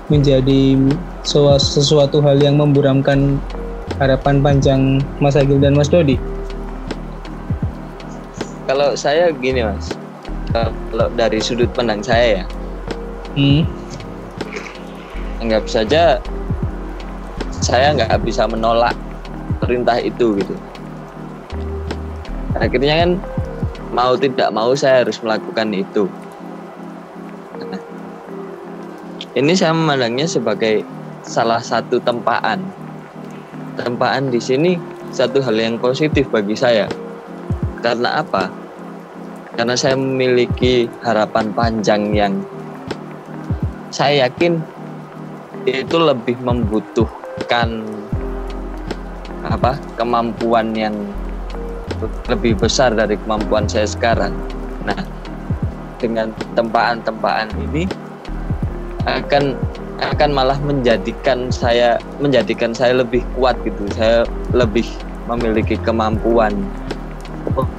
menjadi 0.10 0.78
sesuatu 1.24 2.20
hal 2.26 2.42
yang 2.42 2.58
memburamkan 2.58 3.38
harapan 4.02 4.42
panjang 4.42 4.82
Mas 5.22 5.38
Agil 5.38 5.62
dan 5.62 5.78
Mas 5.78 5.94
Dodi? 5.94 6.18
Kalau 8.66 8.98
saya 8.98 9.30
gini 9.30 9.62
Mas, 9.62 9.94
kalau 10.54 11.08
dari 11.14 11.38
sudut 11.38 11.70
pandang 11.74 12.02
saya 12.02 12.42
ya, 12.42 12.46
hmm. 13.38 13.62
anggap 15.42 15.66
saja 15.70 16.18
saya 17.62 17.94
nggak 17.94 18.26
bisa 18.26 18.50
menolak 18.50 18.98
perintah 19.62 20.02
itu 20.02 20.38
gitu. 20.42 20.56
Akhirnya 22.58 23.06
kan 23.06 23.12
mau 23.92 24.16
tidak 24.16 24.50
mau 24.56 24.72
saya 24.76 25.04
harus 25.04 25.20
melakukan 25.24 25.72
itu 25.76 26.08
ini 29.32 29.56
saya 29.56 29.72
memandangnya 29.72 30.28
sebagai 30.28 30.84
salah 31.24 31.64
satu 31.64 32.04
tempaan. 32.04 32.68
Tempaan 33.80 34.28
di 34.28 34.44
sini 34.44 34.76
satu 35.08 35.40
hal 35.40 35.56
yang 35.56 35.80
positif 35.80 36.28
bagi 36.28 36.52
saya. 36.52 36.92
Karena 37.80 38.20
apa? 38.20 38.52
Karena 39.56 39.80
saya 39.80 39.96
memiliki 39.96 40.92
harapan 41.00 41.48
panjang 41.56 42.12
yang 42.12 42.34
saya 43.88 44.28
yakin 44.28 44.60
itu 45.64 45.96
lebih 45.96 46.36
membutuhkan 46.44 47.88
apa 49.48 49.80
kemampuan 49.96 50.76
yang 50.76 50.96
lebih 52.30 52.58
besar 52.58 52.94
dari 52.94 53.18
kemampuan 53.26 53.70
saya 53.70 53.88
sekarang. 53.88 54.34
Nah, 54.86 54.98
dengan 56.02 56.34
tempaan-tempaan 56.58 57.54
ini 57.70 57.86
akan 59.06 59.58
akan 60.02 60.30
malah 60.34 60.58
menjadikan 60.66 61.54
saya 61.54 62.02
menjadikan 62.18 62.74
saya 62.74 63.02
lebih 63.06 63.22
kuat 63.38 63.54
gitu. 63.62 63.86
Saya 63.94 64.26
lebih 64.54 64.86
memiliki 65.30 65.78
kemampuan 65.82 66.54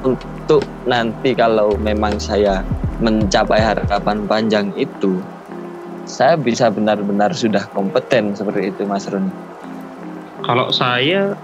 untuk 0.06 0.62
nanti 0.86 1.34
kalau 1.34 1.74
memang 1.78 2.18
saya 2.18 2.62
mencapai 3.02 3.58
harapan 3.58 4.22
panjang 4.30 4.70
itu 4.78 5.18
saya 6.06 6.34
bisa 6.34 6.70
benar-benar 6.70 7.30
sudah 7.34 7.62
kompeten 7.70 8.34
seperti 8.34 8.74
itu 8.74 8.82
Mas 8.86 9.06
Roni. 9.06 9.30
Kalau 10.42 10.70
saya 10.74 11.38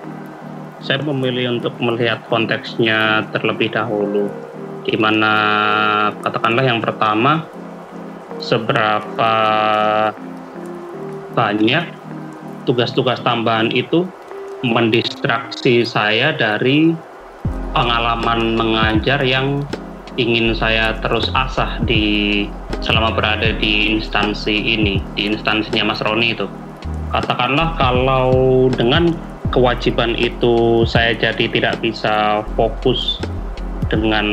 saya 0.78 1.02
memilih 1.02 1.58
untuk 1.58 1.75
melihat 1.82 2.23
konteksnya 2.30 3.26
terlebih 3.35 3.70
dahulu 3.75 4.30
di 4.87 4.94
mana 4.97 5.32
katakanlah 6.23 6.64
yang 6.64 6.80
pertama 6.80 7.44
seberapa 8.38 9.35
banyak 11.35 11.85
tugas-tugas 12.64 13.20
tambahan 13.20 13.68
itu 13.75 14.06
mendistraksi 14.62 15.87
saya 15.87 16.35
dari 16.35 16.94
pengalaman 17.75 18.58
mengajar 18.58 19.23
yang 19.23 19.62
ingin 20.18 20.50
saya 20.50 20.99
terus 20.99 21.30
asah 21.32 21.78
di 21.87 22.44
selama 22.82 23.14
berada 23.14 23.54
di 23.54 23.94
instansi 23.94 24.54
ini, 24.78 24.99
di 25.14 25.30
instansinya 25.30 25.94
Mas 25.94 26.02
Roni 26.02 26.35
itu. 26.35 26.47
Katakanlah 27.14 27.78
kalau 27.78 28.68
dengan 28.75 29.14
kewajiban 29.50 30.14
itu 30.17 30.85
saya 30.85 31.17
jadi 31.17 31.49
tidak 31.49 31.81
bisa 31.81 32.45
fokus 32.57 33.21
dengan 33.88 34.28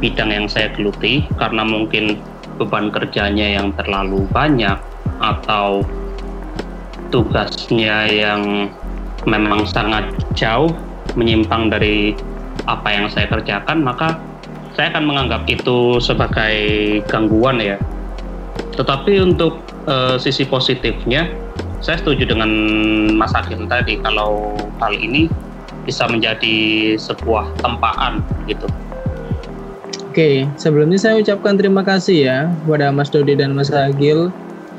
bidang 0.00 0.30
yang 0.32 0.46
saya 0.48 0.72
geluti 0.72 1.24
karena 1.36 1.62
mungkin 1.62 2.18
beban 2.56 2.88
kerjanya 2.88 3.60
yang 3.60 3.74
terlalu 3.76 4.24
banyak 4.30 4.76
atau 5.20 5.84
tugasnya 7.12 8.10
yang 8.10 8.72
memang 9.24 9.64
sangat 9.68 10.10
jauh 10.34 10.72
menyimpang 11.14 11.70
dari 11.70 12.12
apa 12.64 12.88
yang 12.90 13.06
saya 13.12 13.28
kerjakan 13.28 13.84
maka 13.84 14.18
saya 14.74 14.90
akan 14.90 15.04
menganggap 15.06 15.46
itu 15.46 16.02
sebagai 16.02 16.56
gangguan 17.06 17.62
ya. 17.62 17.78
Tetapi 18.74 19.22
untuk 19.22 19.62
uh, 19.86 20.18
sisi 20.18 20.42
positifnya 20.42 21.30
saya 21.84 22.00
setuju 22.00 22.24
dengan 22.32 22.48
Mas 23.12 23.36
Hakim 23.36 23.68
tadi 23.68 24.00
kalau 24.00 24.56
hal 24.80 24.96
ini 24.96 25.28
bisa 25.84 26.08
menjadi 26.08 26.96
sebuah 26.96 27.52
tempaan 27.60 28.24
gitu 28.48 28.64
Oke, 30.14 30.46
sebelumnya 30.54 30.94
saya 30.94 31.18
ucapkan 31.18 31.58
terima 31.58 31.82
kasih 31.82 32.30
ya 32.30 32.38
kepada 32.62 32.94
Mas 32.94 33.10
Dodi 33.10 33.34
dan 33.34 33.50
Mas 33.50 33.74
Agil. 33.74 34.30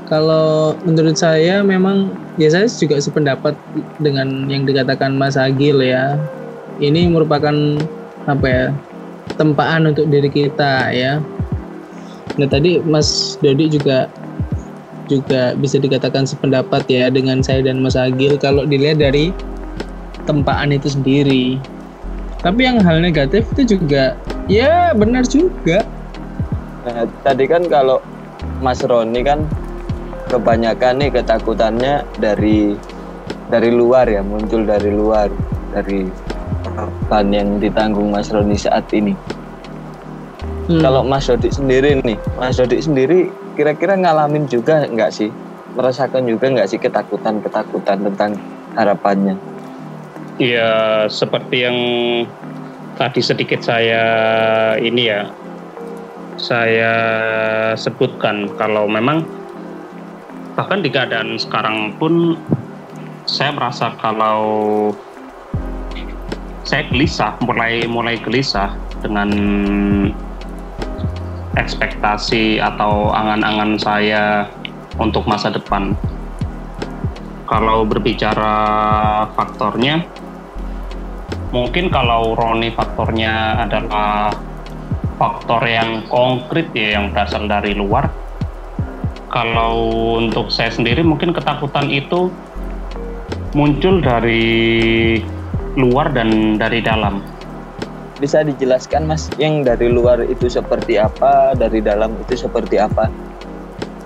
Kalau 0.07 0.79
menurut 0.87 1.19
saya 1.19 1.59
memang 1.59 2.15
ya 2.39 2.47
saya 2.55 2.71
juga 2.71 3.03
sependapat 3.03 3.51
dengan 3.99 4.47
yang 4.47 4.63
dikatakan 4.63 5.11
Mas 5.19 5.35
Agil 5.35 5.83
ya. 5.83 6.15
Ini 6.79 7.11
merupakan 7.11 7.51
apa 8.31 8.47
ya 8.47 8.65
tempaan 9.35 9.91
untuk 9.91 10.07
diri 10.07 10.31
kita 10.31 10.95
ya. 10.95 11.19
Nah 12.39 12.47
tadi 12.47 12.79
Mas 12.87 13.35
Dodi 13.43 13.67
juga 13.75 14.07
juga 15.05 15.53
bisa 15.57 15.77
dikatakan 15.77 16.25
sependapat 16.25 16.85
ya 16.89 17.07
dengan 17.09 17.41
saya 17.41 17.65
dan 17.65 17.81
Mas 17.81 17.97
Agil 17.97 18.37
kalau 18.41 18.65
dilihat 18.65 19.01
dari 19.01 19.29
tempaan 20.25 20.73
itu 20.73 20.89
sendiri. 20.89 21.61
Tapi 22.41 22.61
yang 22.65 22.77
hal 22.81 23.01
negatif 23.01 23.45
itu 23.57 23.77
juga 23.77 24.13
Ya 24.45 24.93
benar 24.93 25.25
juga. 25.25 25.81
Nah, 26.85 27.09
tadi 27.25 27.49
kan 27.49 27.65
kalau 27.65 27.97
Mas 28.61 28.85
Roni 28.85 29.25
kan 29.25 29.41
kebanyakan 30.29 31.01
nih 31.01 31.09
ketakutannya 31.09 32.05
dari 32.21 32.77
dari 33.49 33.69
luar 33.73 34.05
ya 34.05 34.21
muncul 34.21 34.65
dari 34.65 34.93
luar 34.93 35.33
dari 35.73 36.05
beban 36.77 37.33
yang 37.33 37.49
ditanggung 37.57 38.13
Mas 38.13 38.29
Roni 38.29 38.53
saat 38.53 38.85
ini. 38.93 39.17
Hmm. 40.69 40.81
Kalau 40.81 41.01
Mas 41.05 41.29
Dodi 41.29 41.49
sendiri 41.53 42.01
nih, 42.01 42.17
Mas 42.41 42.57
Dodi 42.57 42.81
sendiri 42.81 43.29
kira-kira 43.55 43.95
ngalamin 43.95 44.45
juga 44.45 44.85
nggak 44.85 45.11
sih, 45.11 45.31
merasakan 45.73 46.27
juga 46.27 46.51
nggak 46.51 46.67
sih 46.69 46.79
ketakutan-ketakutan 46.79 48.03
tentang 48.11 48.31
harapannya? 48.75 49.35
Iya, 50.35 51.07
seperti 51.07 51.63
yang 51.63 51.77
tadi 52.99 53.23
sedikit 53.23 53.63
saya 53.63 54.03
ini 54.79 55.03
ya 55.07 55.31
saya 56.35 56.93
sebutkan 57.79 58.51
kalau 58.59 58.87
memang 58.87 59.23
bahkan 60.55 60.83
di 60.83 60.91
keadaan 60.91 61.39
sekarang 61.39 61.95
pun 61.95 62.35
saya 63.27 63.51
merasa 63.55 63.95
kalau 63.99 64.91
saya 66.67 66.87
gelisah 66.91 67.35
mulai 67.43 67.83
mulai 67.87 68.19
gelisah 68.19 68.75
dengan 69.03 69.29
ekspektasi 71.55 72.59
atau 72.59 73.11
angan-angan 73.11 73.79
saya 73.79 74.47
untuk 74.99 75.27
masa 75.27 75.51
depan. 75.51 75.95
Kalau 77.45 77.85
berbicara 77.85 78.55
faktornya 79.37 80.01
mungkin 81.53 81.87
kalau 81.87 82.35
Roni 82.35 82.73
faktornya 82.73 83.63
adalah 83.63 84.33
faktor 85.15 85.63
yang 85.63 86.03
konkret 86.11 86.67
ya 86.75 86.99
yang 86.99 87.15
berasal 87.15 87.47
dari 87.47 87.71
luar. 87.71 88.11
Kalau 89.31 89.75
untuk 90.19 90.47
saya 90.51 90.71
sendiri 90.71 91.03
mungkin 91.03 91.35
ketakutan 91.35 91.91
itu 91.91 92.31
muncul 93.55 94.03
dari 94.03 95.19
luar 95.75 96.11
dan 96.11 96.55
dari 96.55 96.79
dalam 96.79 97.19
bisa 98.19 98.43
dijelaskan 98.43 99.07
mas 99.07 99.27
yang 99.35 99.65
dari 99.65 99.91
luar 99.91 100.23
itu 100.23 100.47
seperti 100.47 100.95
apa 100.99 101.55
dari 101.57 101.83
dalam 101.83 102.15
itu 102.23 102.47
seperti 102.47 102.79
apa 102.79 103.11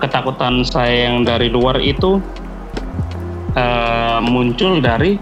ketakutan 0.00 0.66
saya 0.66 1.12
yang 1.12 1.22
dari 1.22 1.52
luar 1.52 1.78
itu 1.78 2.18
uh, 3.54 4.18
muncul 4.24 4.80
dari 4.82 5.20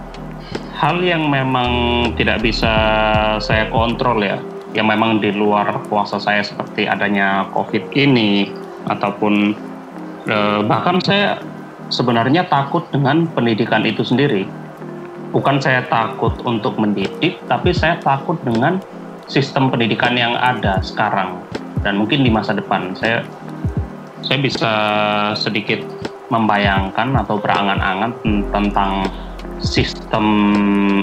hal 0.79 1.03
yang 1.03 1.27
memang 1.27 1.71
tidak 2.15 2.39
bisa 2.47 2.71
saya 3.43 3.67
kontrol 3.75 4.23
ya, 4.23 4.39
yang 4.79 4.87
memang 4.87 5.19
di 5.19 5.35
luar 5.35 5.83
kuasa 5.91 6.23
saya 6.23 6.47
seperti 6.47 6.87
adanya 6.87 7.51
COVID 7.51 7.91
ini 7.99 8.47
ataupun 8.87 9.59
eh, 10.31 10.61
bahkan 10.65 11.03
saya 11.03 11.43
sebenarnya 11.91 12.47
takut 12.47 12.87
dengan 12.95 13.27
pendidikan 13.35 13.83
itu 13.83 14.07
sendiri. 14.07 14.47
Bukan 15.29 15.61
saya 15.61 15.85
takut 15.87 16.33
untuk 16.49 16.81
mendidik, 16.81 17.37
tapi 17.47 17.77
saya 17.77 18.01
takut 18.01 18.41
dengan 18.41 18.81
sistem 19.29 19.69
pendidikan 19.69 20.17
yang 20.17 20.33
ada 20.35 20.81
sekarang 20.81 21.45
dan 21.85 22.01
mungkin 22.01 22.25
di 22.25 22.33
masa 22.33 22.57
depan. 22.57 22.97
Saya 22.97 23.23
saya 24.25 24.39
bisa 24.41 24.73
sedikit 25.37 25.85
membayangkan 26.29 27.17
atau 27.25 27.41
berangan-angan 27.41 28.13
tentang 28.53 29.05
sistem 29.61 30.25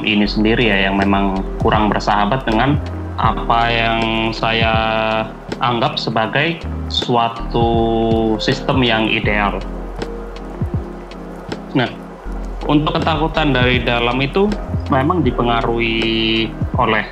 ini 0.06 0.26
sendiri 0.26 0.70
ya 0.70 0.90
yang 0.90 0.96
memang 0.98 1.42
kurang 1.60 1.90
bersahabat 1.90 2.46
dengan 2.46 2.80
apa 3.16 3.62
yang 3.72 4.02
saya 4.36 4.74
anggap 5.64 5.96
sebagai 5.96 6.60
suatu 6.92 7.68
sistem 8.38 8.84
yang 8.84 9.08
ideal. 9.08 9.60
Nah, 11.76 11.88
untuk 12.66 12.98
ketakutan 12.98 13.54
dari 13.54 13.82
dalam 13.82 14.18
itu 14.22 14.50
memang 14.90 15.22
dipengaruhi 15.22 16.50
oleh 16.78 17.06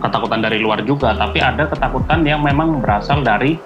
ketakutan 0.00 0.44
dari 0.44 0.60
luar 0.60 0.84
juga, 0.84 1.16
tapi 1.16 1.40
ada 1.40 1.64
ketakutan 1.68 2.24
yang 2.24 2.44
memang 2.44 2.80
berasal 2.84 3.24
dari 3.24 3.56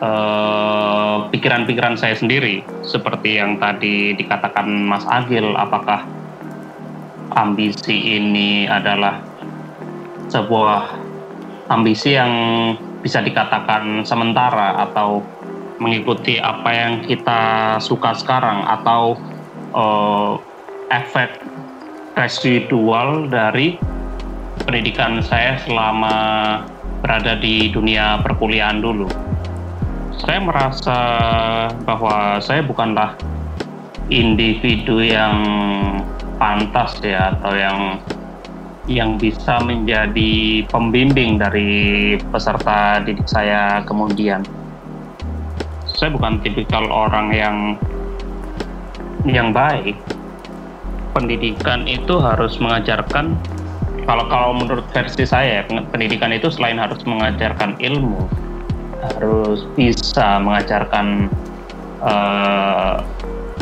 eh, 0.00 1.16
pikiran-pikiran 1.28 1.96
uh, 1.96 2.00
saya 2.00 2.16
sendiri, 2.16 2.64
seperti 2.80 3.36
yang 3.36 3.60
tadi 3.60 4.16
dikatakan 4.16 4.68
Mas 4.68 5.04
Agil, 5.08 5.52
apakah 5.56 6.08
ambisi 7.36 8.16
ini 8.16 8.64
adalah 8.64 9.20
sebuah 10.32 10.96
ambisi 11.68 12.16
yang 12.16 12.32
bisa 13.04 13.20
dikatakan 13.20 14.04
sementara 14.08 14.88
atau 14.88 15.20
mengikuti 15.78 16.40
apa 16.40 16.70
yang 16.74 16.92
kita 17.06 17.76
suka 17.78 18.16
sekarang 18.16 18.66
atau 18.66 19.14
uh, 19.76 20.47
efek 20.88 21.40
residual 22.16 23.28
dari 23.28 23.76
pendidikan 24.64 25.20
saya 25.20 25.60
selama 25.62 26.16
berada 27.04 27.38
di 27.38 27.70
dunia 27.70 28.18
perkuliahan 28.24 28.82
dulu. 28.82 29.06
Saya 30.18 30.42
merasa 30.42 30.98
bahwa 31.86 32.42
saya 32.42 32.66
bukanlah 32.66 33.14
individu 34.10 34.98
yang 34.98 35.38
pantas 36.42 36.98
ya 37.04 37.38
atau 37.38 37.54
yang 37.54 37.78
yang 38.88 39.20
bisa 39.20 39.60
menjadi 39.62 40.64
pembimbing 40.72 41.36
dari 41.36 42.16
peserta 42.32 43.04
didik 43.04 43.28
saya 43.28 43.84
kemudian. 43.84 44.42
Saya 45.84 46.10
bukan 46.14 46.40
tipikal 46.40 46.88
orang 46.88 47.30
yang 47.30 47.56
yang 49.28 49.52
baik. 49.52 49.94
Pendidikan 51.18 51.82
itu 51.90 52.22
harus 52.22 52.62
mengajarkan 52.62 53.34
kalau 54.06 54.24
kalau 54.30 54.54
menurut 54.54 54.86
versi 54.94 55.26
saya 55.26 55.66
pendidikan 55.90 56.30
itu 56.30 56.46
selain 56.48 56.78
harus 56.78 57.02
mengajarkan 57.02 57.74
ilmu 57.82 58.22
harus 59.02 59.66
bisa 59.74 60.38
mengajarkan 60.38 61.26
uh, 62.00 63.02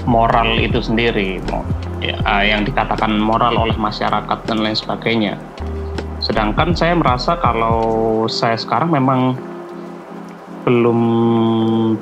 moral 0.05 0.61
itu 0.61 0.85
sendiri 0.85 1.41
ya, 2.05 2.21
yang 2.45 2.63
dikatakan 2.63 3.17
moral 3.17 3.57
oleh 3.57 3.75
masyarakat 3.75 4.39
dan 4.47 4.61
lain 4.61 4.77
sebagainya 4.77 5.35
sedangkan 6.23 6.77
saya 6.77 6.95
merasa 6.95 7.41
kalau 7.41 8.29
saya 8.29 8.55
sekarang 8.55 8.93
memang 8.93 9.35
belum 10.67 11.01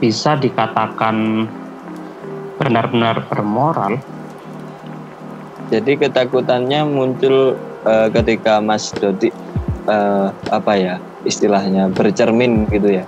bisa 0.00 0.40
dikatakan 0.40 1.44
benar-benar 2.56 3.20
bermoral. 3.28 4.00
Jadi 5.72 5.96
ketakutannya 5.96 6.84
muncul 6.84 7.56
uh, 7.88 8.08
ketika 8.12 8.60
Mas 8.60 8.92
Dodi 8.92 9.32
uh, 9.88 10.28
apa 10.52 10.72
ya 10.76 10.94
istilahnya 11.24 11.88
bercermin 11.88 12.68
gitu 12.68 13.00
ya, 13.00 13.04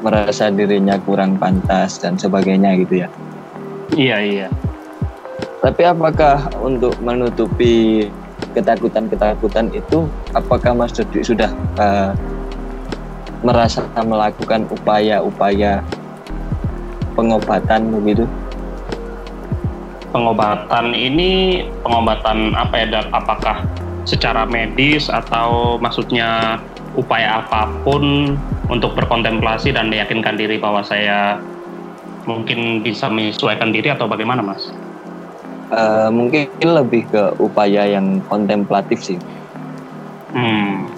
merasa 0.00 0.48
dirinya 0.48 0.96
kurang 1.04 1.36
pantas 1.36 2.00
dan 2.00 2.16
sebagainya 2.16 2.80
gitu 2.80 3.04
ya. 3.04 3.08
Iya 3.92 4.16
iya. 4.24 4.48
Tapi 5.60 5.84
apakah 5.84 6.48
untuk 6.64 6.96
menutupi 7.04 8.08
ketakutan-ketakutan 8.56 9.68
itu, 9.76 10.08
apakah 10.32 10.72
Mas 10.72 10.96
Dodi 10.96 11.20
sudah 11.20 11.52
uh, 11.76 12.16
merasa 13.44 13.84
melakukan 14.00 14.64
upaya-upaya 14.72 15.84
pengobatan 17.12 17.92
begitu? 18.00 18.24
Pengobatan 20.10 20.90
ini 20.90 21.62
pengobatan 21.86 22.54
apa 22.58 22.74
ya? 22.82 23.02
Apakah 23.14 23.62
secara 24.02 24.42
medis 24.42 25.06
atau 25.06 25.78
maksudnya 25.78 26.58
upaya 26.98 27.46
apa 27.46 27.70
pun 27.86 28.34
untuk 28.66 28.98
berkontemplasi 28.98 29.70
dan 29.70 29.86
meyakinkan 29.86 30.34
diri 30.34 30.58
bahwa 30.58 30.82
saya 30.82 31.38
mungkin 32.26 32.82
bisa 32.82 33.06
menyesuaikan 33.06 33.70
diri 33.70 33.94
atau 33.94 34.10
bagaimana, 34.10 34.42
Mas? 34.42 34.74
Uh, 35.70 36.10
mungkin 36.10 36.50
lebih 36.58 37.06
ke 37.06 37.22
upaya 37.38 37.86
yang 37.86 38.18
kontemplatif 38.26 38.98
sih. 38.98 39.18
Hmm. 40.34 40.90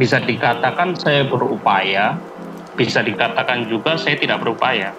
Bisa 0.00 0.24
dikatakan 0.24 0.96
saya 0.96 1.28
berupaya 1.28 2.16
bisa 2.78 3.02
dikatakan 3.02 3.66
juga 3.66 3.98
saya 3.98 4.14
tidak 4.14 4.38
berupaya. 4.38 4.94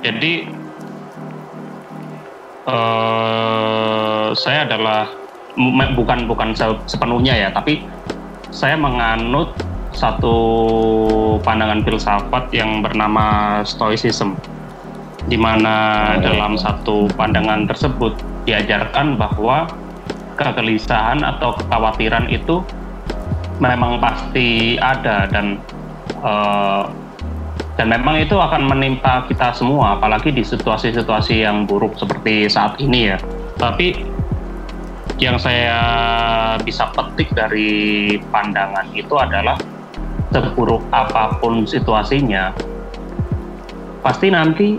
Jadi 0.00 0.48
uh, 2.66 4.34
saya 4.34 4.66
adalah 4.68 5.10
bukan 5.96 6.24
bukan 6.26 6.56
sepenuhnya 6.88 7.34
ya, 7.36 7.48
tapi 7.52 7.84
saya 8.52 8.76
menganut 8.76 9.52
satu 9.92 10.36
pandangan 11.44 11.84
filsafat 11.84 12.48
yang 12.56 12.80
bernama 12.80 13.60
stoicism 13.62 14.36
di 15.28 15.36
mana 15.38 16.16
dalam 16.18 16.58
satu 16.58 17.06
pandangan 17.14 17.68
tersebut 17.68 18.16
diajarkan 18.48 19.14
bahwa 19.14 19.70
kegelisahan 20.34 21.22
atau 21.22 21.54
kekhawatiran 21.54 22.26
itu 22.32 22.64
memang 23.62 24.02
pasti 24.02 24.80
ada 24.82 25.30
dan 25.30 25.62
uh, 26.24 26.90
dan 27.80 27.88
memang 27.88 28.20
itu 28.20 28.36
akan 28.36 28.68
menimpa 28.68 29.24
kita 29.32 29.56
semua 29.56 29.96
apalagi 29.96 30.28
di 30.28 30.44
situasi-situasi 30.44 31.40
yang 31.40 31.64
buruk 31.64 31.96
seperti 31.96 32.44
saat 32.48 32.76
ini 32.76 33.14
ya. 33.14 33.18
Tapi 33.56 33.96
yang 35.16 35.40
saya 35.40 35.80
bisa 36.60 36.90
petik 36.92 37.32
dari 37.32 38.18
pandangan 38.28 38.90
itu 38.92 39.14
adalah 39.16 39.56
seburuk 40.32 40.80
apa 40.90 41.36
pun 41.38 41.68
situasinya 41.68 42.56
pasti 44.00 44.32
nanti 44.32 44.76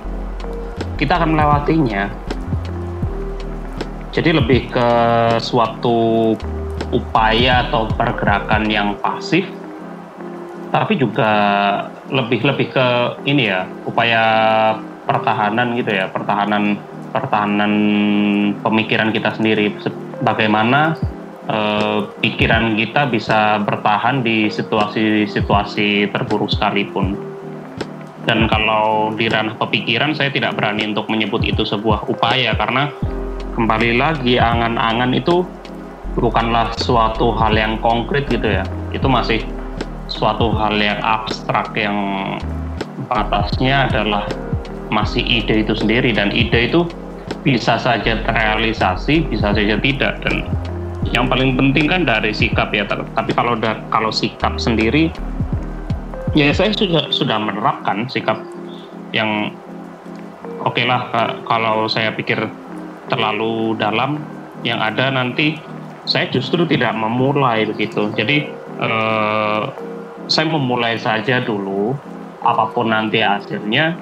kita 0.99 1.17
akan 1.17 1.33
melewatinya. 1.33 2.03
Jadi 4.13 4.29
lebih 4.29 4.69
ke 4.69 4.89
suatu 5.41 6.37
upaya 6.93 7.65
atau 7.65 7.89
pergerakan 7.89 8.69
yang 8.69 8.93
pasif 9.01 9.49
tapi 10.69 10.97
juga 10.97 11.29
lebih 12.11 12.43
lebih 12.43 12.75
ke 12.75 12.87
ini 13.23 13.47
ya 13.47 13.63
upaya 13.87 14.23
pertahanan 15.07 15.75
gitu 15.75 15.91
ya 15.91 16.11
pertahanan 16.11 16.79
pertahanan 17.13 17.73
pemikiran 18.65 19.13
kita 19.13 19.37
sendiri. 19.37 19.77
Bagaimana 20.25 20.97
eh, 21.45 21.99
pikiran 22.19 22.73
kita 22.73 23.07
bisa 23.13 23.61
bertahan 23.61 24.25
di 24.25 24.49
situasi-situasi 24.49 26.09
terburuk 26.09 26.49
sekalipun. 26.49 27.13
Dan 28.23 28.47
kalau 28.47 29.11
di 29.13 29.27
ranah 29.27 29.59
pemikiran 29.59 30.15
saya 30.15 30.31
tidak 30.31 30.55
berani 30.55 30.95
untuk 30.95 31.11
menyebut 31.11 31.43
itu 31.43 31.67
sebuah 31.67 32.07
upaya 32.07 32.55
karena 32.55 32.87
kembali 33.53 33.99
lagi 33.99 34.39
angan-angan 34.39 35.11
itu 35.11 35.43
bukanlah 36.15 36.71
suatu 36.79 37.35
hal 37.35 37.53
yang 37.53 37.77
konkret 37.83 38.25
gitu 38.31 38.47
ya. 38.47 38.63
Itu 38.95 39.11
masih 39.11 39.43
suatu 40.13 40.53
hal 40.53 40.77
yang 40.77 41.01
abstrak 41.01 41.73
yang 41.73 41.97
batasnya 43.09 43.89
adalah 43.89 44.29
masih 44.93 45.25
ide 45.25 45.65
itu 45.65 45.73
sendiri 45.73 46.13
dan 46.13 46.29
ide 46.29 46.69
itu 46.69 46.85
bisa 47.41 47.75
saja 47.81 48.21
terrealisasi, 48.23 49.25
bisa 49.27 49.51
saja 49.51 49.75
tidak 49.81 50.21
dan 50.23 50.45
yang 51.11 51.27
paling 51.27 51.59
penting 51.59 51.85
kan 51.89 52.07
dari 52.07 52.31
sikap 52.31 52.71
ya. 52.71 52.87
Tapi 52.87 53.31
kalau 53.35 53.59
da, 53.59 53.83
kalau 53.91 54.13
sikap 54.13 54.55
sendiri, 54.55 55.11
ya 56.37 56.49
saya 56.55 56.71
sudah 56.71 57.11
sudah 57.11 57.37
menerapkan 57.37 58.07
sikap 58.07 58.39
yang 59.11 59.51
oke 60.63 60.73
okay 60.73 60.87
lah 60.87 61.11
kalau 61.45 61.91
saya 61.91 62.15
pikir 62.15 62.39
terlalu 63.11 63.75
dalam, 63.75 64.23
yang 64.63 64.79
ada 64.79 65.11
nanti 65.11 65.59
saya 66.07 66.31
justru 66.31 66.63
tidak 66.63 66.95
memulai 66.95 67.67
begitu. 67.67 68.07
Jadi 68.15 68.47
eh, 68.79 69.63
saya 70.27 70.47
memulai 70.47 70.95
saja 70.99 71.43
dulu. 71.43 71.95
Apa 72.43 72.67
pun 72.75 72.91
nanti 72.91 73.23
hasilnya 73.23 73.95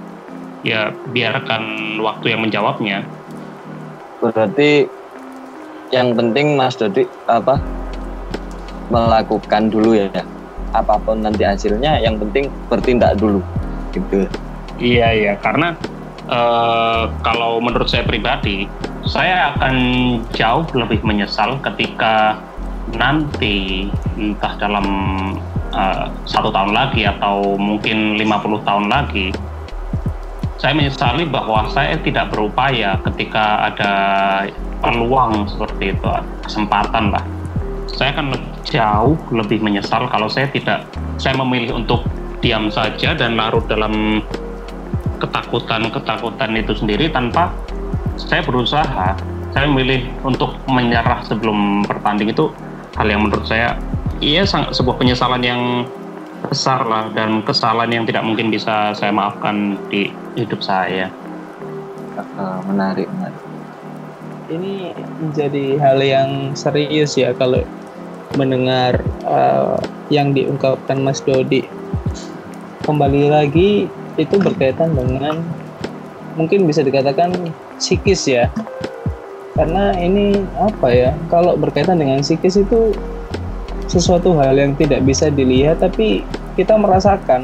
ya 0.66 0.90
biarkan 1.14 1.96
waktu 2.02 2.34
yang 2.34 2.42
menjawabnya. 2.42 3.06
Berarti 4.18 4.90
yang 5.94 6.18
penting 6.18 6.58
Mas 6.58 6.74
Dodi 6.78 7.06
apa 7.30 7.62
melakukan 8.90 9.70
dulu 9.70 9.94
ya. 9.94 10.10
Apa 10.74 10.98
pun 11.04 11.22
nanti 11.22 11.46
hasilnya 11.46 12.02
yang 12.02 12.18
penting 12.18 12.50
bertindak 12.66 13.18
dulu 13.22 13.46
gitu. 13.94 14.26
Iya 14.82 15.14
iya. 15.14 15.34
Karena 15.38 15.78
uh, 16.32 17.12
kalau 17.22 17.62
menurut 17.62 17.86
saya 17.86 18.02
pribadi 18.02 18.66
saya 19.06 19.54
akan 19.54 19.76
jauh 20.34 20.66
lebih 20.74 21.02
menyesal 21.06 21.58
ketika 21.62 22.38
nanti 22.98 23.90
entah 24.18 24.54
dalam 24.58 24.88
uh, 25.76 26.12
satu 26.28 26.52
tahun 26.52 26.72
lagi 26.76 27.08
atau 27.08 27.56
mungkin 27.60 28.20
50 28.20 28.68
tahun 28.68 28.86
lagi 28.88 29.32
saya 30.62 30.78
menyesali 30.78 31.26
bahwa 31.26 31.66
saya 31.74 31.98
tidak 32.06 32.30
berupaya 32.30 32.94
ketika 33.10 33.74
ada 33.74 33.94
peluang 34.78 35.50
seperti 35.50 35.98
itu 35.98 36.06
kesempatan 36.46 37.10
lah. 37.10 37.26
Saya 37.90 38.14
akan 38.14 38.38
jauh 38.70 39.18
lebih 39.34 39.58
menyesal 39.58 40.06
kalau 40.14 40.30
saya 40.30 40.46
tidak 40.54 40.86
saya 41.18 41.34
memilih 41.42 41.82
untuk 41.82 42.06
diam 42.46 42.70
saja 42.70 43.18
dan 43.18 43.42
larut 43.42 43.66
dalam 43.66 44.22
ketakutan-ketakutan 45.18 46.54
itu 46.54 46.78
sendiri 46.78 47.10
tanpa 47.10 47.50
saya 48.14 48.46
berusaha. 48.46 49.18
Saya 49.58 49.66
memilih 49.66 50.06
untuk 50.22 50.62
menyerah 50.70 51.26
sebelum 51.26 51.82
bertanding 51.90 52.30
itu 52.30 52.54
hal 53.02 53.10
yang 53.10 53.26
menurut 53.26 53.50
saya 53.50 53.82
iya 54.22 54.46
sebuah 54.46 55.02
penyesalan 55.02 55.42
yang 55.42 55.62
besar 56.46 56.86
lah 56.86 57.10
dan 57.14 57.42
kesalahan 57.42 58.02
yang 58.02 58.06
tidak 58.06 58.22
mungkin 58.22 58.54
bisa 58.54 58.94
saya 58.94 59.10
maafkan 59.10 59.78
di 59.90 60.14
hidup 60.38 60.62
saya. 60.62 61.10
Uh, 62.38 62.62
menarik, 62.70 63.10
menarik. 63.18 63.42
Ini 64.52 64.94
menjadi 65.22 65.66
hal 65.82 65.98
yang 66.02 66.30
serius 66.54 67.18
ya 67.18 67.34
kalau 67.34 67.66
mendengar 68.38 69.02
uh, 69.26 69.78
yang 70.14 70.38
diungkapkan 70.38 71.02
Mas 71.02 71.22
Dodi. 71.26 71.66
Kembali 72.86 73.30
lagi 73.30 73.86
itu 74.18 74.36
berkaitan 74.42 74.98
dengan 74.98 75.42
mungkin 76.36 76.68
bisa 76.68 76.84
dikatakan 76.84 77.32
psikis 77.78 78.28
ya. 78.28 78.52
Karena 79.56 79.94
ini 79.96 80.42
apa 80.58 80.88
ya? 80.90 81.12
Kalau 81.30 81.56
berkaitan 81.56 82.02
dengan 82.02 82.26
psikis 82.26 82.60
itu 82.60 82.92
sesuatu 83.92 84.32
hal 84.40 84.56
yang 84.56 84.72
tidak 84.80 85.04
bisa 85.04 85.28
dilihat 85.28 85.84
tapi 85.84 86.24
kita 86.56 86.80
merasakan. 86.80 87.44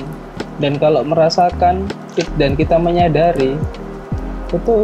Dan 0.58 0.80
kalau 0.80 1.06
merasakan 1.06 1.86
dan 2.40 2.58
kita 2.58 2.80
menyadari 2.80 3.60
itu 4.50 4.76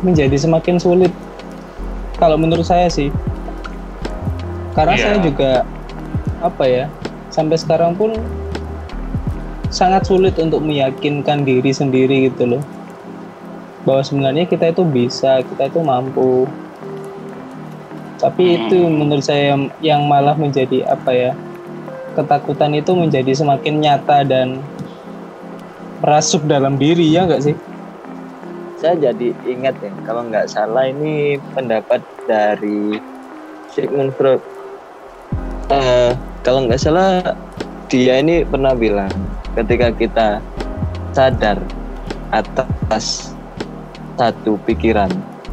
menjadi 0.00 0.34
semakin 0.34 0.80
sulit. 0.80 1.12
Kalau 2.16 2.40
menurut 2.40 2.64
saya 2.64 2.88
sih. 2.88 3.12
Karena 4.72 4.96
yeah. 4.96 5.04
saya 5.04 5.16
juga 5.20 5.52
apa 6.40 6.64
ya 6.64 6.84
sampai 7.28 7.54
sekarang 7.60 7.94
pun 7.94 8.16
sangat 9.70 10.08
sulit 10.08 10.34
untuk 10.40 10.64
meyakinkan 10.64 11.44
diri 11.44 11.70
sendiri 11.70 12.32
gitu 12.32 12.56
loh. 12.56 12.62
Bahwa 13.84 14.02
sebenarnya 14.02 14.48
kita 14.48 14.72
itu 14.72 14.82
bisa 14.82 15.44
kita 15.44 15.70
itu 15.70 15.78
mampu 15.84 16.48
tapi 18.22 18.54
itu 18.54 18.78
hmm. 18.78 18.94
menurut 19.02 19.26
saya 19.26 19.58
yang 19.82 20.06
malah 20.06 20.38
menjadi 20.38 20.86
apa 20.86 21.10
ya 21.10 21.30
ketakutan 22.14 22.70
itu 22.78 22.94
menjadi 22.94 23.34
semakin 23.34 23.82
nyata 23.82 24.22
dan 24.22 24.62
merasuk 25.98 26.46
dalam 26.46 26.78
diri 26.78 27.10
ya 27.10 27.26
enggak 27.26 27.50
sih 27.50 27.56
saya 28.78 29.10
jadi 29.10 29.34
ingat 29.42 29.74
ya 29.82 29.90
kalau 30.06 30.22
nggak 30.30 30.46
salah 30.46 30.86
ini 30.86 31.38
pendapat 31.50 31.98
dari 32.30 33.02
Sigmund 33.74 34.14
Freud 34.14 34.38
uh, 35.74 36.14
kalau 36.46 36.66
nggak 36.66 36.78
salah 36.78 37.34
dia 37.90 38.22
ini 38.22 38.46
pernah 38.46 38.74
bilang 38.78 39.10
ketika 39.58 39.90
kita 39.90 40.28
sadar 41.10 41.58
atas 42.30 43.34
satu 44.16 44.56
pikiran 44.62 45.10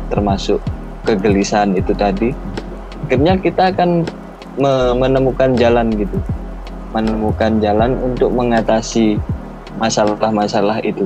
termasuk 0.09 0.61
kegelisahan 1.05 1.75
itu 1.77 1.91
tadi 1.93 2.31
akhirnya 3.05 3.33
kita 3.39 3.71
akan 3.75 4.03
menemukan 4.97 5.55
jalan 5.55 5.87
gitu. 5.95 6.17
Menemukan 6.91 7.61
jalan 7.61 7.95
untuk 8.01 8.33
mengatasi 8.33 9.21
masalah-masalah 9.77 10.81
itu. 10.81 11.05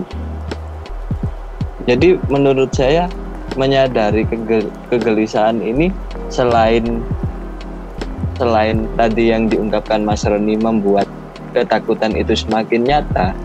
Jadi 1.84 2.16
menurut 2.32 2.72
saya 2.72 3.12
menyadari 3.60 4.24
kegel 4.26 4.72
kegelisahan 4.88 5.60
ini 5.60 5.92
selain 6.32 7.04
selain 8.40 8.88
tadi 8.98 9.30
yang 9.30 9.46
diungkapkan 9.46 10.02
Mas 10.02 10.26
Roni 10.26 10.58
membuat 10.58 11.06
ketakutan 11.54 12.18
itu 12.18 12.34
semakin 12.34 12.82
nyata 12.82 13.36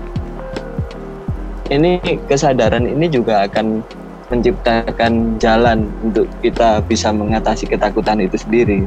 ini 1.69 2.01
kesadaran 2.25 2.89
ini 2.89 3.07
juga 3.13 3.45
akan 3.45 3.85
menciptakan 4.29 5.41
jalan 5.41 5.89
untuk 6.05 6.29
kita 6.45 6.85
bisa 6.85 7.09
mengatasi 7.09 7.65
ketakutan 7.65 8.21
itu 8.21 8.37
sendiri. 8.37 8.85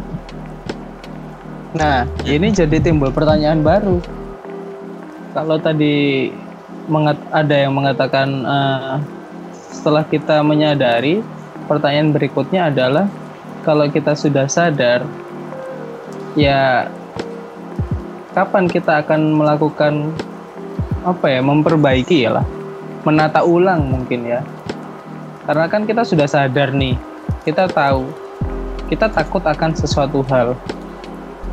Nah, 1.73 2.05
ini 2.27 2.53
jadi 2.53 2.77
timbul 2.77 3.09
pertanyaan 3.09 3.65
baru. 3.65 3.97
Kalau 5.33 5.57
tadi 5.57 6.29
ada 7.31 7.55
yang 7.55 7.73
mengatakan 7.73 8.27
uh, 8.43 8.99
setelah 9.71 10.03
kita 10.05 10.43
menyadari, 10.45 11.23
pertanyaan 11.65 12.11
berikutnya 12.11 12.69
adalah 12.69 13.07
kalau 13.63 13.87
kita 13.87 14.13
sudah 14.13 14.45
sadar, 14.51 15.07
ya 16.35 16.91
kapan 18.35 18.67
kita 18.67 19.01
akan 19.01 19.41
melakukan 19.41 20.11
apa 21.01 21.25
ya, 21.33 21.39
memperbaiki 21.41 22.27
ya 22.27 22.41
lah, 22.41 22.45
menata 23.07 23.41
ulang 23.41 23.87
mungkin 23.87 24.27
ya 24.27 24.43
karena 25.51 25.67
kan 25.67 25.83
kita 25.83 26.07
sudah 26.07 26.31
sadar 26.31 26.71
nih, 26.71 26.95
kita 27.43 27.67
tahu 27.67 28.07
kita 28.87 29.11
takut 29.11 29.43
akan 29.43 29.75
sesuatu 29.75 30.23
hal. 30.31 30.55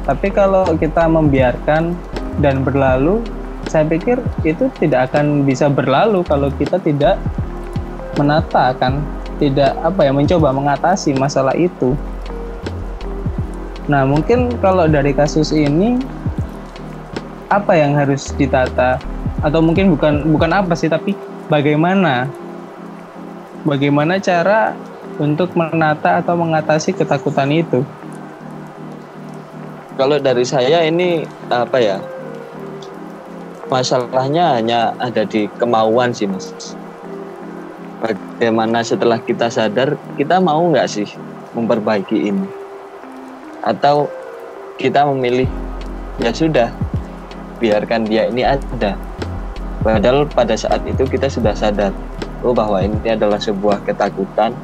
Tapi 0.07 0.31
kalau 0.31 0.71
kita 0.79 1.11
membiarkan 1.11 1.99
dan 2.39 2.63
berlalu, 2.63 3.27
saya 3.67 3.83
pikir 3.91 4.23
itu 4.47 4.71
tidak 4.79 5.11
akan 5.11 5.43
bisa 5.43 5.67
berlalu 5.67 6.23
kalau 6.23 6.47
kita 6.47 6.79
tidak 6.79 7.19
menata 8.15 8.71
kan, 8.79 9.03
tidak 9.43 9.75
apa 9.83 10.07
ya 10.07 10.15
mencoba 10.15 10.55
mengatasi 10.55 11.19
masalah 11.19 11.59
itu. 11.59 11.99
Nah, 13.91 14.07
mungkin 14.07 14.63
kalau 14.63 14.87
dari 14.87 15.11
kasus 15.11 15.51
ini 15.51 15.99
apa 17.51 17.75
yang 17.75 17.99
harus 17.99 18.31
ditata 18.39 19.03
atau 19.43 19.59
mungkin 19.59 19.91
bukan 19.91 20.23
bukan 20.31 20.55
apa 20.55 20.79
sih 20.79 20.87
tapi 20.87 21.19
bagaimana 21.51 22.31
bagaimana 23.69 24.17
cara 24.17 24.73
untuk 25.21 25.53
menata 25.53 26.25
atau 26.25 26.35
mengatasi 26.41 26.97
ketakutan 26.97 27.53
itu? 27.53 27.85
Kalau 30.01 30.17
dari 30.17 30.47
saya 30.49 30.87
ini 30.89 31.29
apa 31.53 31.77
ya? 31.77 31.99
Masalahnya 33.69 34.57
hanya 34.57 34.97
ada 34.97 35.29
di 35.29 35.45
kemauan 35.61 36.17
sih 36.17 36.25
mas. 36.25 36.73
Bagaimana 38.01 38.81
setelah 38.81 39.21
kita 39.21 39.53
sadar 39.53 39.99
kita 40.17 40.41
mau 40.41 40.65
nggak 40.73 40.89
sih 40.89 41.05
memperbaiki 41.53 42.33
ini? 42.33 42.49
Atau 43.61 44.09
kita 44.79 45.05
memilih 45.11 45.51
ya 46.23 46.31
sudah 46.31 46.71
biarkan 47.59 48.07
dia 48.07 48.31
ini 48.31 48.47
ada. 48.47 48.95
Padahal 49.83 50.31
pada 50.31 50.55
saat 50.55 50.81
itu 50.87 51.05
kita 51.11 51.27
sudah 51.27 51.53
sadar 51.53 51.91
oh 52.43 52.55
bahwa 52.55 52.83
ini 52.83 52.97
adalah 53.09 53.39
sebuah 53.41 53.83
ketakutan. 53.87 54.55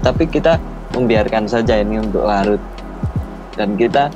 Tapi 0.00 0.24
kita 0.28 0.56
membiarkan 0.96 1.46
saja 1.46 1.78
ini 1.80 2.00
untuk 2.00 2.24
larut. 2.24 2.60
Dan 3.56 3.76
kita 3.76 4.08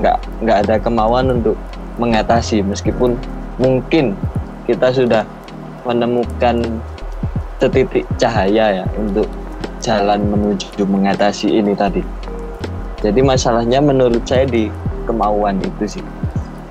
nggak 0.00 0.18
nggak 0.46 0.58
ada 0.66 0.74
kemauan 0.78 1.42
untuk 1.42 1.58
mengatasi 1.98 2.62
meskipun 2.64 3.18
mungkin 3.60 4.14
kita 4.64 4.94
sudah 4.94 5.26
menemukan 5.84 6.80
setitik 7.60 8.08
cahaya 8.16 8.80
ya 8.80 8.84
untuk 8.96 9.28
jalan 9.84 10.20
menuju 10.32 10.84
mengatasi 10.84 11.60
ini 11.60 11.76
tadi. 11.76 12.00
Jadi 13.00 13.20
masalahnya 13.24 13.80
menurut 13.80 14.24
saya 14.28 14.44
di 14.44 14.68
kemauan 15.08 15.60
itu 15.60 15.98
sih. 15.98 16.04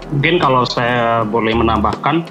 Mungkin 0.10 0.41
kalau 0.41 0.65
saya 0.65 1.22
boleh 1.26 1.54
menambahkan 1.54 2.26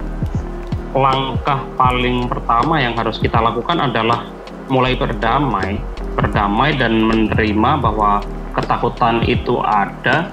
langkah 0.93 1.61
paling 1.77 2.25
pertama 2.25 2.81
yang 2.81 2.97
harus 2.97 3.21
kita 3.21 3.37
lakukan 3.37 3.77
adalah 3.77 4.25
mulai 4.69 4.97
berdamai, 4.97 5.77
berdamai 6.17 6.77
dan 6.77 7.05
menerima 7.05 7.71
bahwa 7.81 8.21
ketakutan 8.57 9.21
itu 9.25 9.61
ada 9.61 10.29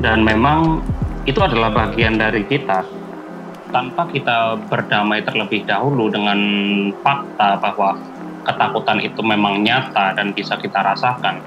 dan 0.00 0.24
memang 0.24 0.84
itu 1.24 1.40
adalah 1.40 1.72
bagian 1.72 2.20
dari 2.20 2.44
kita. 2.44 2.84
Tanpa 3.72 4.08
kita 4.08 4.56
berdamai 4.70 5.26
terlebih 5.26 5.66
dahulu 5.66 6.08
dengan 6.08 6.38
fakta 7.02 7.58
bahwa 7.58 7.98
ketakutan 8.46 9.02
itu 9.02 9.20
memang 9.26 9.66
nyata 9.66 10.14
dan 10.14 10.30
bisa 10.30 10.54
kita 10.56 10.80
rasakan. 10.80 11.42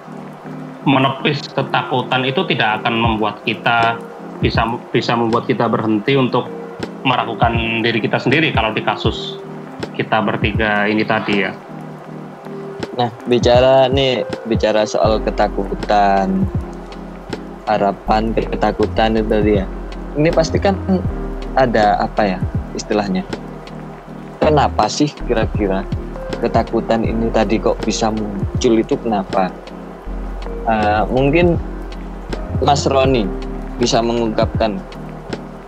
Menepis 0.83 1.47
ketakutan 1.47 2.27
itu 2.27 2.43
tidak 2.51 2.83
akan 2.83 2.95
membuat 2.99 3.39
kita 3.47 3.95
bisa 4.43 4.67
bisa 4.91 5.15
membuat 5.15 5.47
kita 5.47 5.67
berhenti 5.71 6.15
untuk 6.19 6.58
meragukan 7.03 7.83
diri 7.83 7.99
kita 8.03 8.19
sendiri 8.19 8.51
kalau 8.51 8.75
di 8.75 8.83
kasus 8.83 9.39
kita 9.95 10.23
bertiga 10.23 10.87
ini 10.87 11.03
tadi 11.03 11.43
ya. 11.43 11.51
Nah, 12.95 13.11
bicara 13.27 13.87
nih, 13.87 14.27
bicara 14.47 14.83
soal 14.83 15.23
ketakutan, 15.23 16.43
harapan, 17.67 18.35
ketakutan 18.35 19.15
itu 19.15 19.27
tadi 19.27 19.51
ya. 19.63 19.65
Ini 20.19 20.29
pasti 20.35 20.59
kan 20.59 20.75
ada 21.55 21.99
apa 21.99 22.35
ya 22.35 22.39
istilahnya? 22.75 23.23
Kenapa 24.39 24.87
sih 24.91 25.11
kira-kira 25.27 25.83
ketakutan 26.39 27.03
ini 27.03 27.27
tadi 27.31 27.59
kok 27.59 27.79
bisa 27.83 28.11
muncul 28.11 28.73
itu 28.79 28.95
kenapa? 28.99 29.51
Uh, 30.67 31.03
mungkin 31.11 31.55
Mas 32.63 32.83
Roni 32.87 33.27
bisa 33.79 34.03
mengungkapkan 34.03 34.79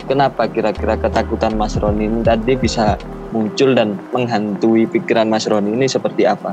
kenapa 0.06 0.48
kira-kira 0.50 0.98
ketakutan 0.98 1.54
Mas 1.56 1.74
Roni 1.78 2.06
ini 2.06 2.20
tadi 2.22 2.58
bisa 2.58 2.98
muncul 3.32 3.74
dan 3.74 3.96
menghantui 4.12 4.86
pikiran 4.90 5.28
Mas 5.30 5.48
Roni 5.48 5.72
ini 5.74 5.86
seperti 5.88 6.28
apa? 6.28 6.52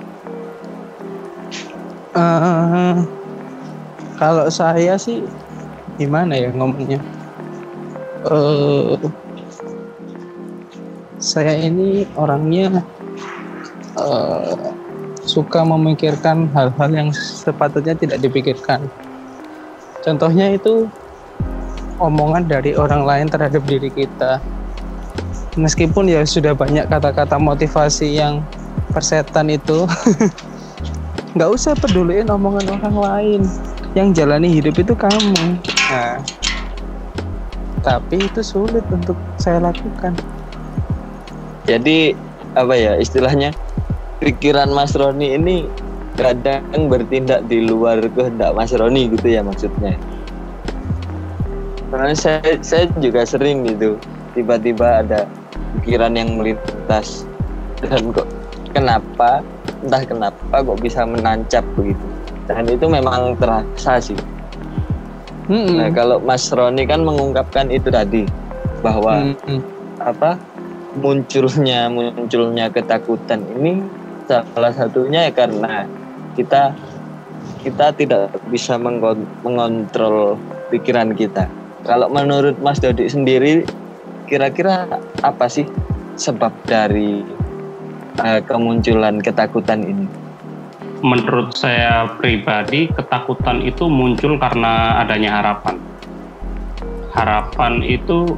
Uh, 2.16 3.06
kalau 4.18 4.50
saya 4.50 4.98
sih 4.98 5.24
gimana 6.00 6.36
ya 6.36 6.50
ngomongnya? 6.56 7.00
uh, 8.28 9.00
saya 11.20 11.56
ini 11.56 12.08
orangnya 12.20 12.84
uh, 13.96 14.56
suka 15.24 15.62
memikirkan 15.64 16.50
hal-hal 16.56 16.90
yang 16.92 17.10
sepatutnya 17.14 17.96
tidak 17.96 18.20
dipikirkan. 18.24 18.88
Contohnya 20.02 20.56
itu 20.56 20.88
omongan 22.00 22.48
dari 22.48 22.74
orang 22.74 23.04
lain 23.04 23.28
terhadap 23.28 23.62
diri 23.68 23.92
kita. 23.92 24.40
Meskipun 25.60 26.08
ya 26.08 26.24
sudah 26.24 26.56
banyak 26.56 26.88
kata-kata 26.88 27.36
motivasi 27.36 28.18
yang 28.18 28.40
persetan 28.96 29.52
itu, 29.52 29.86
nggak 31.36 31.50
usah 31.52 31.76
peduliin 31.76 32.32
omongan 32.32 32.80
orang 32.80 32.96
lain. 32.96 33.42
Yang 33.94 34.24
jalani 34.24 34.50
hidup 34.50 34.76
itu 34.80 34.94
kamu. 34.96 35.60
Nah, 35.90 36.22
tapi 37.82 38.22
itu 38.22 38.42
sulit 38.44 38.86
untuk 38.92 39.18
saya 39.40 39.60
lakukan. 39.60 40.14
Jadi 41.66 42.14
apa 42.58 42.74
ya 42.74 42.98
istilahnya 42.98 43.54
pikiran 44.20 44.70
Mas 44.74 44.98
Roni 44.98 45.38
ini 45.38 45.66
kadang 46.20 46.92
bertindak 46.92 47.48
di 47.48 47.64
luar 47.64 48.04
kehendak 48.12 48.52
Mas 48.52 48.76
Roni 48.76 49.08
gitu 49.14 49.28
ya 49.32 49.42
maksudnya. 49.42 49.96
Karena 51.90 52.14
saya 52.14 52.42
saya 52.62 52.86
juga 53.02 53.26
sering 53.26 53.66
gitu 53.66 53.98
tiba-tiba 54.38 55.02
ada 55.02 55.26
pikiran 55.82 56.14
yang 56.14 56.38
melintas 56.38 57.26
dan 57.82 58.14
kok 58.14 58.30
kenapa 58.74 59.42
entah 59.82 60.04
kenapa 60.06 60.56
kok 60.62 60.80
bisa 60.82 61.02
menancap 61.08 61.66
begitu 61.74 62.06
dan 62.50 62.66
itu 62.66 62.86
memang 62.90 63.38
terasa 63.38 64.02
sih. 64.02 64.18
Hmm. 65.50 65.82
Nah 65.82 65.90
kalau 65.94 66.22
Mas 66.22 66.50
Roni 66.54 66.86
kan 66.86 67.02
mengungkapkan 67.02 67.74
itu 67.74 67.90
tadi 67.90 68.26
bahwa 68.86 69.34
hmm. 69.46 69.62
apa 70.02 70.38
munculnya 70.98 71.90
munculnya 71.90 72.70
ketakutan 72.74 73.46
ini 73.58 73.82
salah 74.30 74.74
satunya 74.74 75.30
ya 75.30 75.34
karena 75.34 75.90
kita 76.38 76.74
kita 77.66 77.92
tidak 77.98 78.30
bisa 78.50 78.78
mengontrol 78.78 80.38
pikiran 80.70 81.18
kita. 81.18 81.50
Kalau 81.88 82.12
menurut 82.12 82.60
Mas 82.60 82.84
Dodi 82.84 83.08
sendiri, 83.08 83.64
kira-kira 84.28 84.86
apa 85.24 85.46
sih 85.48 85.64
sebab 86.20 86.52
dari 86.68 87.24
uh, 88.20 88.42
kemunculan 88.44 89.24
ketakutan 89.24 89.88
ini? 89.88 90.06
Menurut 91.00 91.56
saya 91.56 92.12
pribadi, 92.20 92.92
ketakutan 92.92 93.64
itu 93.64 93.88
muncul 93.88 94.36
karena 94.36 95.00
adanya 95.00 95.40
harapan. 95.40 95.80
Harapan 97.16 97.80
itu 97.88 98.36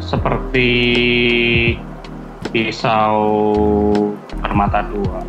seperti 0.00 0.72
pisau 2.48 3.20
bermata 4.40 4.88
dua. 4.88 5.20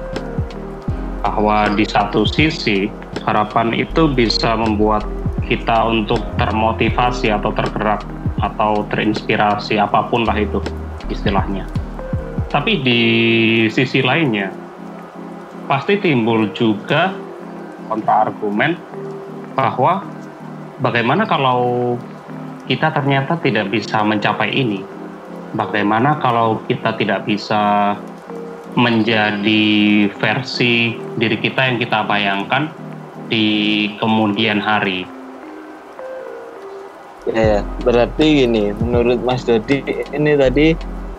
Bahwa 1.28 1.68
di 1.76 1.84
satu 1.84 2.24
sisi 2.24 2.88
harapan 3.28 3.76
itu 3.76 4.08
bisa 4.08 4.56
membuat 4.56 5.04
kita 5.48 5.88
untuk 5.88 6.20
termotivasi 6.36 7.32
atau 7.32 7.56
tergerak 7.56 8.04
atau 8.44 8.86
terinspirasi 8.92 9.82
apa 9.82 10.06
pun 10.12 10.28
lah 10.28 10.38
itu 10.38 10.62
istilahnya. 11.10 11.66
Tapi 12.48 12.80
di 12.84 13.02
sisi 13.72 14.04
lainnya 14.04 14.52
pasti 15.68 16.00
timbul 16.00 16.52
juga 16.56 17.12
kontra 17.88 18.28
argumen 18.28 18.76
bahwa 19.56 20.04
bagaimana 20.80 21.28
kalau 21.28 21.96
kita 22.68 22.92
ternyata 22.92 23.40
tidak 23.40 23.72
bisa 23.72 24.04
mencapai 24.04 24.52
ini 24.52 24.84
bagaimana 25.56 26.20
kalau 26.20 26.60
kita 26.68 26.96
tidak 27.00 27.24
bisa 27.24 27.96
menjadi 28.78 30.06
versi 30.22 30.94
diri 31.18 31.38
kita 31.42 31.66
yang 31.66 31.78
kita 31.82 32.06
bayangkan 32.06 32.70
di 33.28 33.90
kemudian 33.98 34.62
hari. 34.62 35.17
Ya, 37.28 37.60
ya. 37.60 37.62
berarti 37.84 38.48
gini, 38.48 38.72
menurut 38.72 39.20
Mas 39.20 39.44
Dodi 39.44 39.84
ini 40.16 40.32
tadi 40.40 40.72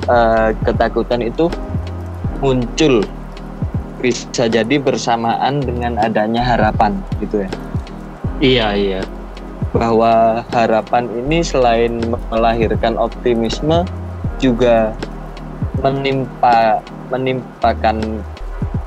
uh, 0.09 0.57
ketakutan 0.65 1.21
itu 1.21 1.53
muncul 2.41 3.05
bisa 4.01 4.49
jadi 4.49 4.81
bersamaan 4.81 5.61
dengan 5.61 6.01
adanya 6.01 6.41
harapan, 6.41 6.97
gitu 7.21 7.45
ya? 7.45 7.51
Iya, 8.39 8.67
iya. 8.79 9.03
Bahwa 9.75 10.47
harapan 10.55 11.11
ini 11.13 11.45
selain 11.45 12.01
melahirkan 12.33 12.97
optimisme, 12.97 13.85
juga 14.39 14.95
menimpa 15.83 16.79
menimpakan 17.11 18.23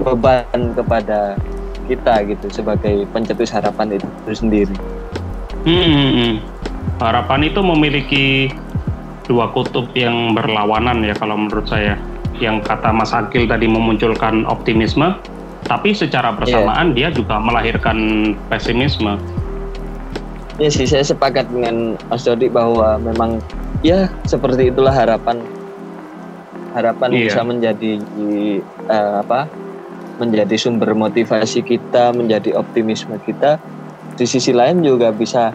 beban 0.02 0.74
kepada 0.74 1.36
kita 1.86 2.24
gitu 2.26 2.48
sebagai 2.50 3.06
pencetus 3.12 3.52
harapan 3.52 4.00
itu 4.00 4.32
sendiri. 4.32 4.76
Hmm, 5.68 5.86
hmm, 5.86 6.12
hmm. 6.16 6.36
Harapan 7.02 7.50
itu 7.50 7.66
memiliki 7.66 8.54
dua 9.26 9.50
kutub 9.50 9.90
yang 9.98 10.38
berlawanan 10.38 11.02
ya 11.02 11.18
kalau 11.18 11.34
menurut 11.34 11.66
saya. 11.66 11.98
Yang 12.38 12.62
kata 12.70 12.94
Mas 12.94 13.10
Akil 13.10 13.50
tadi 13.50 13.66
memunculkan 13.66 14.46
optimisme, 14.46 15.18
tapi 15.66 15.98
secara 15.98 16.30
bersamaan 16.38 16.94
yeah. 16.94 17.10
dia 17.10 17.18
juga 17.18 17.42
melahirkan 17.42 17.98
pesimisme. 18.54 19.18
Ya 20.62 20.70
sih 20.70 20.86
saya 20.86 21.02
sepakat 21.02 21.50
dengan 21.50 21.98
Mas 22.06 22.22
Dodi 22.22 22.46
bahwa 22.46 23.02
memang 23.02 23.42
ya 23.82 24.06
seperti 24.30 24.70
itulah 24.70 24.94
harapan 24.94 25.42
harapan 26.78 27.10
iya. 27.18 27.26
bisa 27.28 27.42
menjadi 27.42 27.92
uh, 28.90 29.26
apa 29.26 29.50
menjadi 30.22 30.54
sumber 30.54 30.94
motivasi 30.94 31.66
kita 31.66 32.14
menjadi 32.14 32.54
optimisme 32.54 33.18
kita 33.26 33.58
di 34.14 34.26
sisi 34.30 34.54
lain 34.54 34.86
juga 34.86 35.10
bisa 35.10 35.50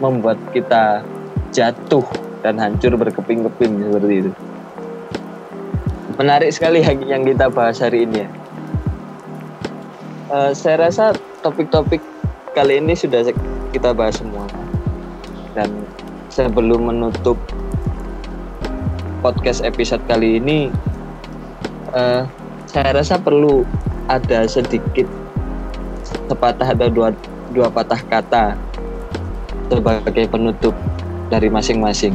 membuat 0.00 0.40
kita 0.50 1.04
jatuh 1.52 2.04
dan 2.40 2.56
hancur 2.56 2.96
berkeping-keping 2.96 3.84
seperti 3.84 4.14
itu. 4.26 4.32
Menarik 6.16 6.50
sekali 6.52 6.80
yang 6.84 7.22
kita 7.24 7.48
bahas 7.52 7.80
hari 7.80 8.04
ini 8.08 8.24
ya. 8.24 8.28
Uh, 10.30 10.52
saya 10.56 10.88
rasa 10.88 11.12
topik-topik 11.44 12.00
kali 12.52 12.80
ini 12.80 12.96
sudah 12.96 13.28
kita 13.72 13.92
bahas 13.92 14.20
semua. 14.20 14.44
Dan 15.56 15.84
sebelum 16.30 16.92
menutup 16.92 17.36
podcast 19.20 19.60
episode 19.60 20.00
kali 20.08 20.40
ini 20.40 20.72
uh, 21.92 22.24
saya 22.64 22.96
rasa 22.96 23.20
perlu 23.20 23.66
ada 24.08 24.46
sedikit 24.48 25.04
sepatah 26.30 26.72
atau 26.72 26.88
dua 26.88 27.08
dua 27.50 27.68
patah 27.68 28.00
kata 28.06 28.54
sebagai 29.78 30.26
penutup 30.26 30.74
dari 31.30 31.46
masing-masing. 31.46 32.14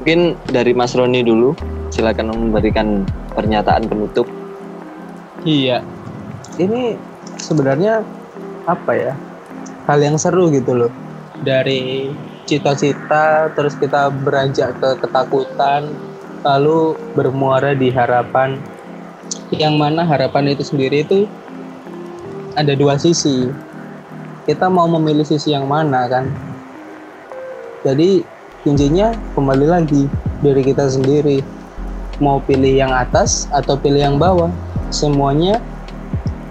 Mungkin 0.00 0.38
dari 0.52 0.76
Mas 0.76 0.94
Roni 0.94 1.24
dulu, 1.24 1.56
silakan 1.90 2.30
memberikan 2.30 3.02
pernyataan 3.34 3.88
penutup. 3.88 4.28
Iya, 5.42 5.82
ini 6.60 6.96
sebenarnya 7.40 8.04
apa 8.64 8.92
ya? 8.94 9.12
Hal 9.84 10.00
yang 10.00 10.16
seru 10.16 10.48
gitu 10.52 10.72
loh. 10.72 10.92
Dari 11.44 12.12
cita-cita 12.44 13.52
terus 13.56 13.76
kita 13.76 14.12
beranjak 14.12 14.76
ke 14.76 14.90
ketakutan 15.00 15.88
lalu 16.44 16.92
bermuara 17.16 17.72
di 17.72 17.88
harapan 17.88 18.60
yang 19.48 19.80
mana 19.80 20.04
harapan 20.04 20.52
itu 20.52 20.60
sendiri 20.60 21.08
itu 21.08 21.24
ada 22.54 22.76
dua 22.76 23.00
sisi 23.00 23.48
kita 24.44 24.68
mau 24.68 24.88
memilih 24.88 25.24
sisi 25.24 25.52
yang 25.52 25.68
mana 25.68 26.08
kan 26.08 26.28
jadi 27.84 28.24
kuncinya 28.64 29.12
kembali 29.36 29.66
lagi 29.68 30.08
dari 30.40 30.62
kita 30.64 30.88
sendiri 30.88 31.44
mau 32.22 32.40
pilih 32.44 32.72
yang 32.72 32.92
atas 32.94 33.50
atau 33.50 33.76
pilih 33.76 34.00
yang 34.00 34.16
bawah 34.16 34.48
semuanya 34.88 35.60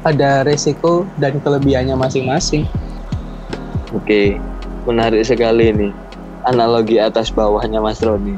ada 0.04 0.44
resiko 0.44 1.08
dan 1.18 1.40
kelebihannya 1.40 1.96
masing-masing 1.96 2.68
oke 3.96 4.38
menarik 4.84 5.24
sekali 5.24 5.72
ini 5.72 5.90
analogi 6.48 7.00
atas 7.00 7.32
bawahnya 7.32 7.80
Mas 7.80 8.04
Roni. 8.04 8.36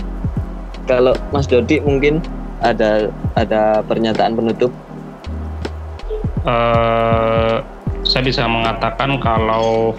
Kalau 0.85 1.17
Mas 1.33 1.49
Dodi 1.49 1.81
mungkin 1.81 2.21
ada 2.61 3.09
ada 3.33 3.81
pernyataan 3.85 4.37
penutup? 4.37 4.69
Uh, 6.45 7.65
saya 8.15 8.31
bisa 8.31 8.47
mengatakan 8.47 9.19
kalau 9.19 9.91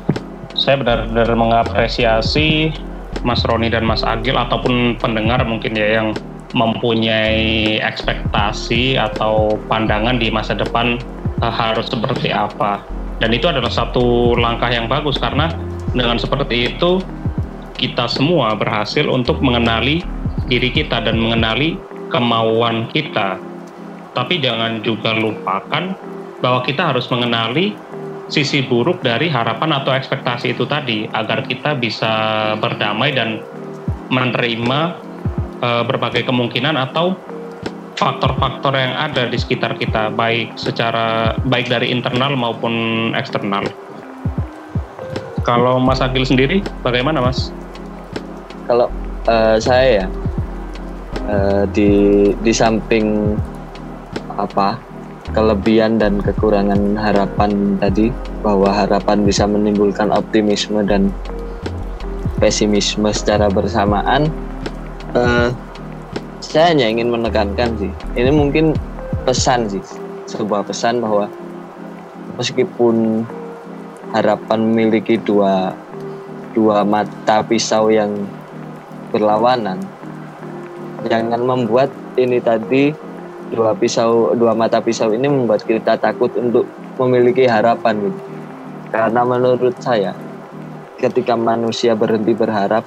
saya 0.56 0.80
benar-benar 0.80 1.36
mengapresiasi 1.36 2.72
Mas 3.20 3.44
Roni 3.44 3.68
dan 3.68 3.84
Mas 3.84 4.00
Agil 4.00 4.32
ataupun 4.32 4.96
pendengar 4.96 5.44
mungkin 5.44 5.76
ya 5.76 6.00
yang 6.00 6.16
mempunyai 6.56 7.76
ekspektasi 7.76 8.96
atau 8.96 9.60
pandangan 9.68 10.16
di 10.16 10.32
masa 10.32 10.56
depan 10.56 10.96
uh, 11.44 11.52
harus 11.52 11.92
seperti 11.92 12.32
apa. 12.32 12.80
Dan 13.20 13.36
itu 13.36 13.52
adalah 13.52 13.68
satu 13.68 14.32
langkah 14.32 14.72
yang 14.72 14.88
bagus 14.88 15.20
karena 15.20 15.52
dengan 15.92 16.16
seperti 16.16 16.72
itu 16.72 17.04
kita 17.76 18.08
semua 18.08 18.56
berhasil 18.56 19.04
untuk 19.12 19.44
mengenali 19.44 20.00
diri 20.48 20.72
kita 20.72 21.04
dan 21.04 21.20
mengenali 21.20 21.76
kemauan 22.08 22.88
kita. 22.96 23.36
Tapi 24.16 24.40
jangan 24.40 24.80
juga 24.80 25.12
lupakan 25.12 25.92
bahwa 26.40 26.64
kita 26.64 26.96
harus 26.96 27.04
mengenali 27.12 27.76
sisi 28.26 28.66
buruk 28.66 29.02
dari 29.06 29.30
harapan 29.30 29.78
atau 29.82 29.94
ekspektasi 29.94 30.54
itu 30.58 30.66
tadi 30.66 31.06
agar 31.14 31.46
kita 31.46 31.78
bisa 31.78 32.12
berdamai 32.58 33.14
dan 33.14 33.38
menerima 34.10 34.80
uh, 35.62 35.82
berbagai 35.86 36.26
kemungkinan 36.26 36.74
atau 36.74 37.14
faktor-faktor 37.96 38.76
yang 38.76 38.92
ada 38.92 39.24
di 39.26 39.38
sekitar 39.40 39.78
kita 39.80 40.12
baik 40.12 40.52
secara 40.60 41.32
baik 41.48 41.72
dari 41.72 41.88
internal 41.88 42.36
maupun 42.36 42.74
eksternal. 43.16 43.64
Kalau 45.46 45.78
Mas 45.80 46.02
Agil 46.02 46.26
sendiri 46.26 46.60
bagaimana 46.84 47.22
Mas? 47.22 47.54
Kalau 48.66 48.90
uh, 49.30 49.56
saya 49.62 50.04
ya 50.04 50.06
uh, 51.30 51.64
di 51.70 51.90
di 52.42 52.52
samping 52.52 53.38
apa 54.36 54.76
kelebihan 55.34 55.98
dan 55.98 56.22
kekurangan 56.22 56.94
harapan 56.94 57.80
tadi 57.82 58.12
bahwa 58.44 58.70
harapan 58.70 59.26
bisa 59.26 59.46
menimbulkan 59.48 60.14
optimisme 60.14 60.82
dan 60.86 61.10
pesimisme 62.38 63.10
secara 63.10 63.50
bersamaan. 63.50 64.28
Uh, 65.16 65.48
saya 66.46 66.72
hanya 66.72 66.86
ingin 66.86 67.10
menekankan 67.10 67.74
sih 67.76 67.92
ini 68.14 68.30
mungkin 68.30 68.72
pesan 69.26 69.66
sih 69.66 69.82
sebuah 70.30 70.62
pesan 70.62 71.02
bahwa 71.02 71.26
meskipun 72.38 73.26
harapan 74.14 74.58
memiliki 74.62 75.18
dua 75.20 75.74
dua 76.54 76.86
mata 76.86 77.42
pisau 77.44 77.90
yang 77.90 78.24
berlawanan 79.10 79.82
jangan 81.10 81.42
membuat 81.42 81.90
ini 82.16 82.40
tadi 82.40 82.94
dua 83.52 83.76
pisau 83.78 84.34
dua 84.34 84.56
mata 84.56 84.82
pisau 84.82 85.14
ini 85.14 85.30
membuat 85.30 85.62
kita 85.62 85.98
takut 86.00 86.32
untuk 86.34 86.66
memiliki 86.98 87.46
harapan. 87.46 88.10
Gitu 88.10 88.36
karena 88.96 89.22
menurut 89.26 89.76
saya 89.82 90.14
ketika 90.96 91.36
manusia 91.36 91.92
berhenti 91.92 92.32
berharap 92.32 92.80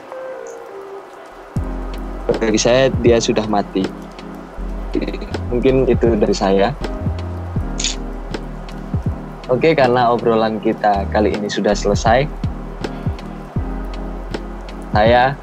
bagi 2.25 2.57
saya 2.57 2.89
dia 3.03 3.21
sudah 3.21 3.45
mati. 3.45 3.83
Mungkin 5.53 5.85
itu 5.85 6.17
dari 6.17 6.33
saya. 6.33 6.73
Oke, 9.49 9.73
karena 9.73 10.13
obrolan 10.13 10.61
kita 10.61 11.09
kali 11.09 11.33
ini 11.33 11.49
sudah 11.49 11.73
selesai, 11.73 12.29
saya 14.93 15.33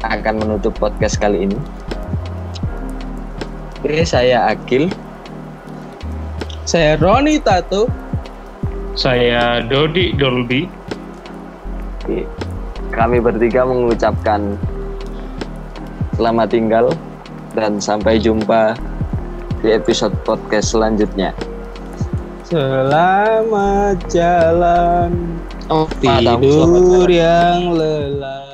akan 0.00 0.34
menutup 0.40 0.72
podcast 0.80 1.20
kali 1.20 1.48
ini. 1.48 1.56
Oke, 3.76 4.08
saya 4.08 4.48
Akil. 4.48 4.88
Saya 6.64 6.96
Roni 6.96 7.36
Tato. 7.44 7.92
Saya 8.96 9.60
Dodi 9.60 10.16
Dolby. 10.16 10.64
Kami 12.88 13.20
bertiga 13.20 13.68
mengucapkan 13.68 14.56
selamat 16.16 16.48
tinggal 16.48 16.86
dan 17.52 17.76
sampai 17.76 18.16
jumpa 18.16 18.72
di 19.60 19.76
episode 19.76 20.16
podcast 20.24 20.72
selanjutnya. 20.72 21.36
Selamat 22.48 24.00
jalan. 24.08 25.12
Oh, 25.68 25.84
tidur 26.00 27.10
yang 27.12 27.76
lelah. 27.76 28.45